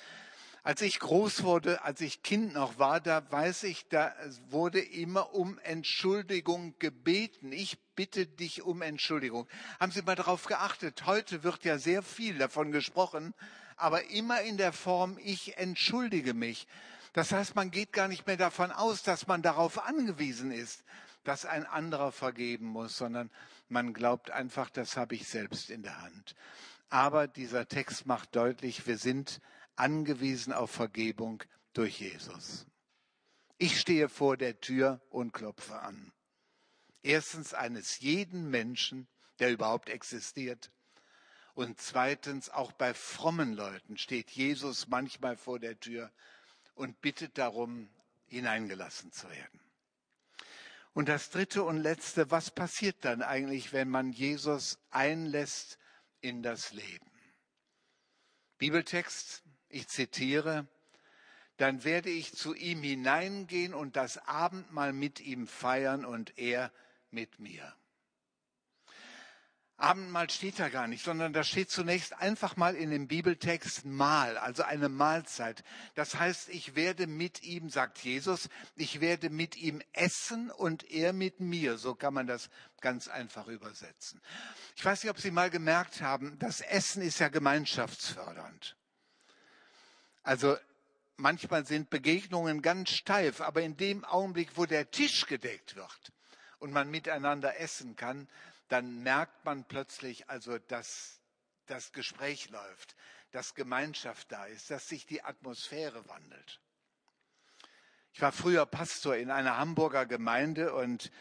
Als 0.63 0.81
ich 0.81 0.99
groß 0.99 1.43
wurde, 1.43 1.81
als 1.85 2.01
ich 2.01 2.23
Kind 2.23 2.53
noch 2.53 2.77
war, 2.77 2.99
da 2.99 3.31
weiß 3.31 3.63
ich, 3.63 3.87
da 3.87 4.13
wurde 4.49 4.81
immer 4.81 5.33
um 5.33 5.57
Entschuldigung 5.59 6.75
gebeten. 6.77 7.53
Ich 7.53 7.77
bitte 7.95 8.27
dich 8.27 8.63
um 8.63 8.81
Entschuldigung. 8.81 9.47
Haben 9.79 9.93
Sie 9.93 10.01
mal 10.01 10.15
darauf 10.15 10.43
geachtet? 10.45 11.05
Heute 11.05 11.43
wird 11.43 11.63
ja 11.63 11.77
sehr 11.77 12.03
viel 12.03 12.37
davon 12.37 12.73
gesprochen, 12.73 13.33
aber 13.77 14.09
immer 14.09 14.41
in 14.41 14.57
der 14.57 14.73
Form, 14.73 15.17
ich 15.23 15.57
entschuldige 15.57 16.33
mich. 16.33 16.67
Das 17.13 17.31
heißt, 17.31 17.55
man 17.55 17.71
geht 17.71 17.93
gar 17.93 18.07
nicht 18.07 18.27
mehr 18.27 18.37
davon 18.37 18.71
aus, 18.71 19.03
dass 19.03 19.27
man 19.27 19.41
darauf 19.41 19.85
angewiesen 19.87 20.51
ist, 20.51 20.83
dass 21.23 21.45
ein 21.45 21.65
anderer 21.65 22.11
vergeben 22.11 22.65
muss, 22.65 22.97
sondern 22.97 23.31
man 23.69 23.93
glaubt 23.93 24.31
einfach, 24.31 24.69
das 24.69 24.97
habe 24.97 25.15
ich 25.15 25.27
selbst 25.27 25.69
in 25.69 25.83
der 25.83 26.01
Hand. 26.01 26.35
Aber 26.89 27.27
dieser 27.27 27.67
Text 27.67 28.05
macht 28.05 28.35
deutlich, 28.35 28.87
wir 28.87 28.97
sind 28.97 29.41
angewiesen 29.75 30.53
auf 30.53 30.71
Vergebung 30.71 31.43
durch 31.73 31.99
Jesus. 31.99 32.65
Ich 33.57 33.79
stehe 33.79 34.09
vor 34.09 34.37
der 34.37 34.59
Tür 34.59 35.01
und 35.09 35.33
klopfe 35.33 35.79
an. 35.79 36.11
Erstens 37.03 37.53
eines 37.53 37.99
jeden 37.99 38.49
Menschen, 38.49 39.07
der 39.39 39.51
überhaupt 39.51 39.89
existiert. 39.89 40.71
Und 41.57 41.81
zweitens 41.81 42.51
auch 42.51 42.71
bei 42.71 42.93
frommen 42.93 43.53
Leuten 43.53 43.97
steht 43.97 44.29
Jesus 44.29 44.89
manchmal 44.89 45.37
vor 45.37 45.57
der 45.57 45.79
Tür 45.79 46.11
und 46.75 47.01
bittet 47.01 47.39
darum, 47.39 47.89
hineingelassen 48.27 49.11
zu 49.11 49.27
werden. 49.27 49.59
Und 50.93 51.09
das 51.09 51.31
dritte 51.31 51.63
und 51.63 51.77
letzte, 51.77 52.29
was 52.29 52.51
passiert 52.51 52.97
dann 53.01 53.23
eigentlich, 53.23 53.73
wenn 53.73 53.89
man 53.89 54.11
Jesus 54.11 54.77
einlässt 54.91 55.79
in 56.21 56.43
das 56.43 56.73
Leben? 56.73 57.09
Bibeltext 58.59 59.41
ich 59.67 59.87
zitiere, 59.87 60.67
dann 61.57 61.83
werde 61.83 62.11
ich 62.11 62.33
zu 62.33 62.53
ihm 62.53 62.83
hineingehen 62.83 63.73
und 63.73 63.95
das 63.95 64.19
Abendmahl 64.27 64.93
mit 64.93 65.21
ihm 65.21 65.47
feiern 65.47 66.05
und 66.05 66.37
er 66.37 66.71
mit 67.09 67.39
mir. 67.39 67.75
Abendmahl 69.79 70.27
steht 70.31 70.57
da 70.57 70.69
gar 70.69 70.87
nicht, 70.87 71.05
sondern 71.05 71.33
da 71.33 71.43
steht 71.43 71.69
zunächst 71.69 72.13
einfach 72.19 72.55
mal 72.55 72.75
in 72.75 72.89
dem 72.89 73.07
Bibeltext 73.07 73.85
Mahl, 73.85 74.35
also 74.39 74.63
eine 74.63 74.89
Mahlzeit. 74.89 75.63
Das 75.93 76.15
heißt, 76.15 76.49
ich 76.49 76.75
werde 76.75 77.05
mit 77.05 77.43
ihm, 77.43 77.69
sagt 77.69 77.99
Jesus, 77.99 78.49
ich 78.75 79.01
werde 79.01 79.29
mit 79.29 79.55
ihm 79.55 79.83
essen 79.93 80.49
und 80.49 80.89
er 80.89 81.13
mit 81.13 81.39
mir. 81.39 81.77
So 81.77 81.93
kann 81.93 82.15
man 82.15 82.25
das 82.25 82.49
ganz 82.81 83.07
einfach 83.07 83.45
übersetzen. 83.47 84.19
Ich 84.75 84.83
weiß 84.83 85.03
nicht, 85.03 85.11
ob 85.11 85.19
Sie 85.19 85.29
mal 85.29 85.51
gemerkt 85.51 86.01
haben, 86.01 86.39
das 86.39 86.61
Essen 86.61 87.03
ist 87.03 87.19
ja 87.19 87.29
gemeinschaftsfördernd. 87.29 88.75
Also 90.23 90.57
manchmal 91.17 91.67
sind 91.67 91.91
Begegnungen 91.91 92.63
ganz 92.63 92.89
steif, 92.89 93.41
aber 93.41 93.61
in 93.61 93.77
dem 93.77 94.03
Augenblick, 94.05 94.49
wo 94.55 94.65
der 94.65 94.89
Tisch 94.89 95.27
gedeckt 95.27 95.75
wird 95.75 96.11
und 96.59 96.71
man 96.71 96.89
miteinander 96.89 97.59
essen 97.59 97.95
kann, 97.95 98.27
dann 98.67 99.03
merkt 99.03 99.45
man 99.45 99.65
plötzlich 99.65 100.29
also, 100.29 100.57
dass 100.57 101.21
das 101.67 101.91
Gespräch 101.91 102.49
läuft, 102.49 102.95
dass 103.31 103.55
Gemeinschaft 103.55 104.31
da 104.31 104.45
ist, 104.45 104.71
dass 104.71 104.87
sich 104.87 105.05
die 105.05 105.23
Atmosphäre 105.23 106.07
wandelt. 106.07 106.61
Ich 108.13 108.21
war 108.21 108.31
früher 108.31 108.65
Pastor 108.65 109.15
in 109.15 109.29
einer 109.29 109.57
Hamburger 109.57 110.05
Gemeinde 110.05 110.73
und 110.73 111.11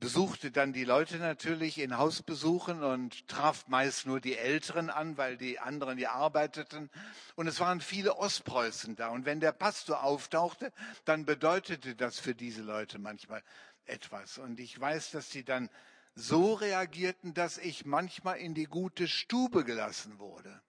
besuchte 0.00 0.50
dann 0.50 0.74
die 0.74 0.84
Leute 0.84 1.16
natürlich 1.16 1.78
in 1.78 1.96
Hausbesuchen 1.96 2.82
und 2.82 3.26
traf 3.26 3.68
meist 3.68 4.06
nur 4.06 4.20
die 4.20 4.36
Älteren 4.36 4.90
an, 4.90 5.16
weil 5.16 5.38
die 5.38 5.58
anderen 5.58 5.98
ja 5.98 6.12
arbeiteten. 6.12 6.90
Und 7.36 7.46
es 7.46 7.58
waren 7.60 7.80
viele 7.80 8.16
Ostpreußen 8.16 8.96
da. 8.96 9.08
Und 9.08 9.24
wenn 9.24 9.40
der 9.40 9.52
Pastor 9.52 10.02
auftauchte, 10.02 10.72
dann 11.06 11.24
bedeutete 11.24 11.94
das 11.94 12.18
für 12.18 12.34
diese 12.34 12.62
Leute 12.62 12.98
manchmal 12.98 13.42
etwas. 13.86 14.36
Und 14.36 14.60
ich 14.60 14.78
weiß, 14.78 15.12
dass 15.12 15.30
sie 15.30 15.44
dann 15.44 15.70
so 16.14 16.54
reagierten, 16.54 17.34
dass 17.34 17.58
ich 17.58 17.84
manchmal 17.84 18.38
in 18.38 18.54
die 18.54 18.66
gute 18.66 19.08
Stube 19.08 19.64
gelassen 19.64 20.18
wurde. 20.18 20.62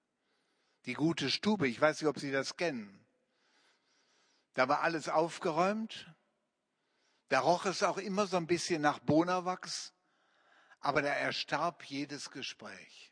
Die 0.86 0.93
gute 0.93 1.29
Stube, 1.29 1.67
ich 1.67 1.79
weiß 1.79 2.01
nicht, 2.01 2.10
ob 2.10 2.19
Sie 2.19 2.31
das 2.31 2.58
kennen. 2.58 3.05
Da 4.53 4.67
war 4.67 4.81
alles 4.81 5.10
aufgeräumt, 5.10 6.13
da 7.29 7.39
roch 7.39 7.65
es 7.65 7.84
auch 7.84 7.97
immer 7.97 8.27
so 8.27 8.38
ein 8.38 8.47
bisschen 8.47 8.81
nach 8.81 8.99
Bonawachs, 8.99 9.93
aber 10.79 11.01
da 11.01 11.10
erstarb 11.10 11.84
jedes 11.86 12.31
Gespräch. 12.31 13.12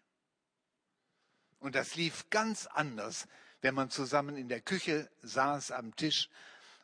Und 1.59 1.75
das 1.75 1.95
lief 1.95 2.29
ganz 2.29 2.67
anders, 2.67 3.27
wenn 3.61 3.73
man 3.73 3.89
zusammen 3.89 4.37
in 4.37 4.49
der 4.49 4.61
Küche 4.61 5.09
saß 5.21 5.71
am 5.71 5.95
Tisch 5.95 6.29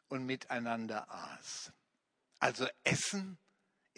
und 0.07 0.25
miteinander 0.25 1.09
aß. 1.12 1.71
Also 2.39 2.67
Essen 2.83 3.38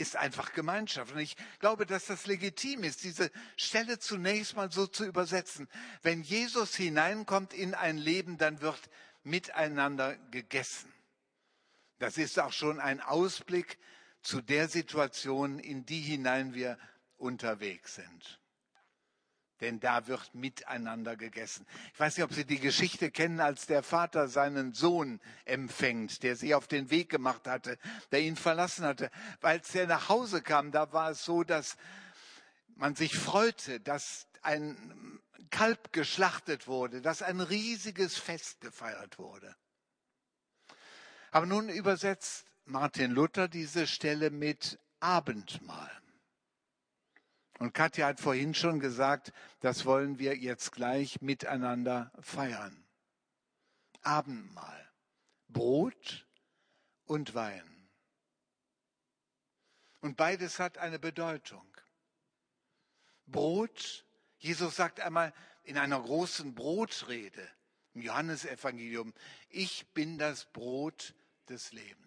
ist 0.01 0.15
einfach 0.15 0.53
Gemeinschaft. 0.53 1.13
Und 1.13 1.19
ich 1.19 1.37
glaube, 1.59 1.85
dass 1.85 2.07
das 2.07 2.25
legitim 2.25 2.83
ist, 2.83 3.03
diese 3.03 3.31
Stelle 3.55 3.99
zunächst 3.99 4.55
mal 4.55 4.71
so 4.71 4.87
zu 4.87 5.05
übersetzen. 5.05 5.69
Wenn 6.01 6.23
Jesus 6.23 6.75
hineinkommt 6.75 7.53
in 7.53 7.73
ein 7.75 7.97
Leben, 7.97 8.37
dann 8.37 8.61
wird 8.61 8.81
miteinander 9.23 10.17
gegessen. 10.31 10.91
Das 11.99 12.17
ist 12.17 12.39
auch 12.39 12.51
schon 12.51 12.79
ein 12.79 12.99
Ausblick 12.99 13.77
zu 14.23 14.41
der 14.41 14.67
Situation, 14.67 15.59
in 15.59 15.85
die 15.85 16.01
hinein 16.01 16.53
wir 16.53 16.77
unterwegs 17.17 17.95
sind. 17.95 18.40
Denn 19.62 19.80
da 19.80 20.08
wird 20.08 20.34
miteinander 20.34 21.15
gegessen. 21.15 21.65
Ich 21.93 22.00
weiß 22.00 22.17
nicht, 22.17 22.26
ob 22.26 22.34
Sie 22.34 22.45
die 22.45 22.60
Geschichte 22.60 23.12
kennen, 23.12 23.39
als 23.39 23.67
der 23.67 23.84
Vater 23.84 24.28
seinen 24.28 24.74
Sohn 24.74 25.21
empfängt, 25.45 26.24
der 26.24 26.36
sich 26.36 26.56
auf 26.56 26.67
den 26.67 26.89
Weg 26.89 27.10
gemacht 27.10 27.47
hatte, 27.47 27.78
der 28.12 28.21
ihn 28.21 28.36
verlassen 28.36 28.86
hatte. 28.86 29.12
Weil 29.39 29.62
er 29.74 29.88
nach 29.88 30.10
Hause 30.10 30.41
kam, 30.41 30.71
da 30.71 30.91
war 30.91 31.12
es 31.12 31.24
so, 31.24 31.43
dass 31.43 31.78
man 32.76 32.95
sich 32.95 33.15
freute, 33.15 33.80
dass 33.80 34.28
ein 34.41 35.21
Kalb 35.52 35.93
geschlachtet 35.93 36.67
wurde, 36.67 37.02
dass 37.02 37.21
ein 37.21 37.39
riesiges 37.39 38.17
Fest 38.17 38.62
gefeiert 38.62 39.19
wurde. 39.19 39.56
Aber 41.30 41.45
nun 41.45 41.69
übersetzt 41.69 42.45
Martin 42.65 43.12
Luther 43.12 43.47
diese 43.47 43.86
Stelle 43.86 44.32
mit 44.32 44.80
Abendmahl. 45.00 46.00
Und 47.62 47.76
Katja 47.76 48.08
hat 48.08 48.19
vorhin 48.19 48.56
schon 48.56 48.80
gesagt, 48.80 49.32
das 49.60 49.86
wollen 49.86 50.17
wir 50.17 50.36
jetzt 50.36 50.71
gleich 50.71 51.21
miteinander 51.21 52.12
feiern. 52.19 52.84
Abendmahl. 54.02 54.91
Brot 55.47 56.26
und 57.06 57.36
Wein. 57.36 57.88
Und 60.00 60.17
beides 60.17 60.58
hat 60.58 60.80
eine 60.80 60.97
Bedeutung. 60.97 61.71
Brot, 63.28 64.08
Jesus 64.39 64.76
sagt 64.76 65.00
einmal 65.00 65.32
in 65.62 65.78
einer 65.78 66.02
großen 66.02 66.56
Brotrede 66.56 67.47
im 67.93 68.02
Johannesevangelium, 68.02 69.13
ich 69.50 69.86
bin 69.93 70.17
das 70.17 70.45
Brot 70.45 71.13
des 71.47 71.74
Lebens. 71.74 72.00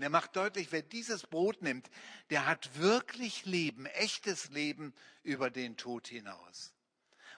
Und 0.00 0.04
er 0.04 0.08
macht 0.08 0.34
deutlich, 0.34 0.72
wer 0.72 0.80
dieses 0.80 1.26
Brot 1.26 1.60
nimmt, 1.60 1.90
der 2.30 2.46
hat 2.46 2.78
wirklich 2.78 3.44
Leben, 3.44 3.84
echtes 3.84 4.48
Leben 4.48 4.94
über 5.22 5.50
den 5.50 5.76
Tod 5.76 6.08
hinaus. 6.08 6.72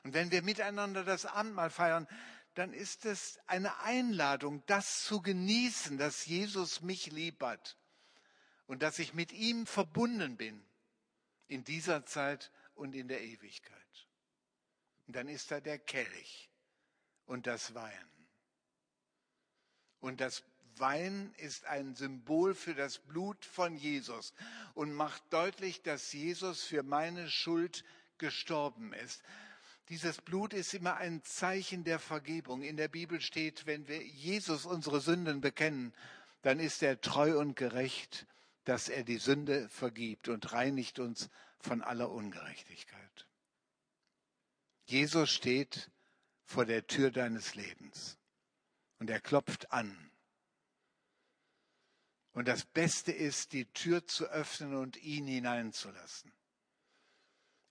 Und 0.04 0.14
wenn 0.14 0.30
wir 0.30 0.42
miteinander 0.42 1.02
das 1.02 1.26
Abendmahl 1.26 1.70
feiern, 1.70 2.06
dann 2.54 2.72
ist 2.72 3.04
es 3.04 3.40
eine 3.48 3.80
Einladung, 3.80 4.62
das 4.66 5.02
zu 5.02 5.20
genießen, 5.20 5.98
dass 5.98 6.24
Jesus 6.26 6.82
mich 6.82 7.10
lieb 7.10 7.42
hat 7.42 7.76
und 8.68 8.84
dass 8.84 9.00
ich 9.00 9.12
mit 9.12 9.32
ihm 9.32 9.66
verbunden 9.66 10.36
bin 10.36 10.64
in 11.48 11.64
dieser 11.64 12.06
Zeit 12.06 12.52
und 12.76 12.94
in 12.94 13.08
der 13.08 13.22
Ewigkeit. 13.22 14.06
Und 15.08 15.16
dann 15.16 15.26
ist 15.26 15.50
da 15.50 15.58
der 15.58 15.80
Kelch 15.80 16.48
und 17.26 17.48
das 17.48 17.74
Wein. 17.74 18.08
Und 19.98 20.20
das 20.20 20.44
Wein 20.78 21.34
ist 21.38 21.66
ein 21.66 21.94
Symbol 21.94 22.54
für 22.54 22.74
das 22.74 22.98
Blut 22.98 23.44
von 23.44 23.76
Jesus 23.76 24.34
und 24.74 24.92
macht 24.92 25.22
deutlich, 25.30 25.82
dass 25.82 26.12
Jesus 26.12 26.62
für 26.62 26.82
meine 26.82 27.28
Schuld 27.28 27.84
gestorben 28.18 28.92
ist. 28.92 29.22
Dieses 29.88 30.20
Blut 30.20 30.54
ist 30.54 30.74
immer 30.74 30.96
ein 30.96 31.22
Zeichen 31.24 31.84
der 31.84 31.98
Vergebung. 31.98 32.62
In 32.62 32.76
der 32.76 32.88
Bibel 32.88 33.20
steht, 33.20 33.66
wenn 33.66 33.88
wir 33.88 34.02
Jesus 34.02 34.64
unsere 34.64 35.00
Sünden 35.00 35.40
bekennen, 35.40 35.92
dann 36.42 36.60
ist 36.60 36.82
er 36.82 37.00
treu 37.00 37.38
und 37.38 37.56
gerecht, 37.56 38.26
dass 38.64 38.88
er 38.88 39.04
die 39.04 39.18
Sünde 39.18 39.68
vergibt 39.68 40.28
und 40.28 40.52
reinigt 40.52 40.98
uns 40.98 41.28
von 41.58 41.82
aller 41.82 42.10
Ungerechtigkeit. 42.10 43.26
Jesus 44.84 45.30
steht 45.30 45.90
vor 46.44 46.64
der 46.64 46.86
Tür 46.86 47.10
deines 47.10 47.54
Lebens 47.54 48.18
und 48.98 49.10
er 49.10 49.20
klopft 49.20 49.72
an. 49.72 50.11
Und 52.32 52.48
das 52.48 52.64
Beste 52.64 53.12
ist, 53.12 53.52
die 53.52 53.66
Tür 53.66 54.06
zu 54.06 54.26
öffnen 54.26 54.74
und 54.74 54.96
ihn 55.02 55.26
hineinzulassen. 55.26 56.32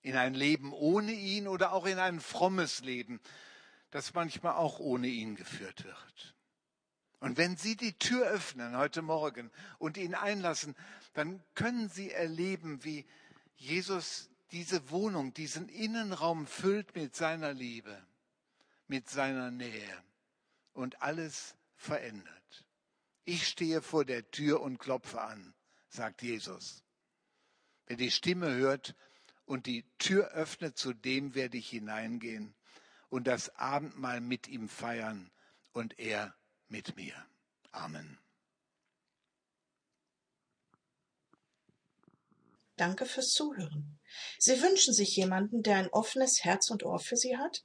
In 0.02 0.16
ein 0.16 0.34
Leben 0.34 0.72
ohne 0.72 1.12
ihn 1.12 1.48
oder 1.48 1.72
auch 1.72 1.86
in 1.86 1.98
ein 1.98 2.20
frommes 2.20 2.80
Leben, 2.80 3.20
das 3.90 4.14
manchmal 4.14 4.54
auch 4.54 4.78
ohne 4.78 5.08
ihn 5.08 5.36
geführt 5.36 5.84
wird. 5.84 6.34
Und 7.20 7.36
wenn 7.36 7.56
Sie 7.56 7.76
die 7.76 7.96
Tür 7.98 8.26
öffnen 8.26 8.76
heute 8.76 9.00
Morgen 9.02 9.50
und 9.78 9.96
ihn 9.96 10.14
einlassen, 10.14 10.74
dann 11.12 11.42
können 11.54 11.88
Sie 11.88 12.10
erleben, 12.10 12.82
wie 12.84 13.06
Jesus 13.54 14.28
diese 14.50 14.90
Wohnung, 14.90 15.32
diesen 15.32 15.68
Innenraum 15.68 16.46
füllt 16.46 16.94
mit 16.94 17.14
seiner 17.14 17.52
Liebe, 17.52 17.96
mit 18.88 19.08
seiner 19.08 19.50
Nähe 19.50 20.02
und 20.72 21.00
alles 21.00 21.54
verändert. 21.76 22.41
Ich 23.24 23.46
stehe 23.46 23.82
vor 23.82 24.04
der 24.04 24.30
Tür 24.30 24.60
und 24.60 24.78
klopfe 24.78 25.20
an, 25.20 25.54
sagt 25.88 26.22
Jesus. 26.22 26.82
Wer 27.86 27.96
die 27.96 28.10
Stimme 28.10 28.54
hört 28.54 28.96
und 29.44 29.66
die 29.66 29.84
Tür 29.98 30.30
öffnet, 30.32 30.78
zu 30.78 30.92
dem 30.92 31.34
werde 31.34 31.58
ich 31.58 31.68
hineingehen 31.70 32.54
und 33.08 33.26
das 33.26 33.54
Abendmahl 33.56 34.20
mit 34.20 34.48
ihm 34.48 34.68
feiern 34.68 35.30
und 35.72 35.98
er 35.98 36.34
mit 36.68 36.96
mir. 36.96 37.14
Amen. 37.70 38.18
Danke 42.76 43.06
fürs 43.06 43.30
Zuhören. 43.30 44.00
Sie 44.38 44.60
wünschen 44.60 44.94
sich 44.94 45.14
jemanden, 45.14 45.62
der 45.62 45.76
ein 45.76 45.88
offenes 45.90 46.42
Herz 46.42 46.70
und 46.70 46.82
Ohr 46.82 46.98
für 46.98 47.16
Sie 47.16 47.36
hat? 47.36 47.64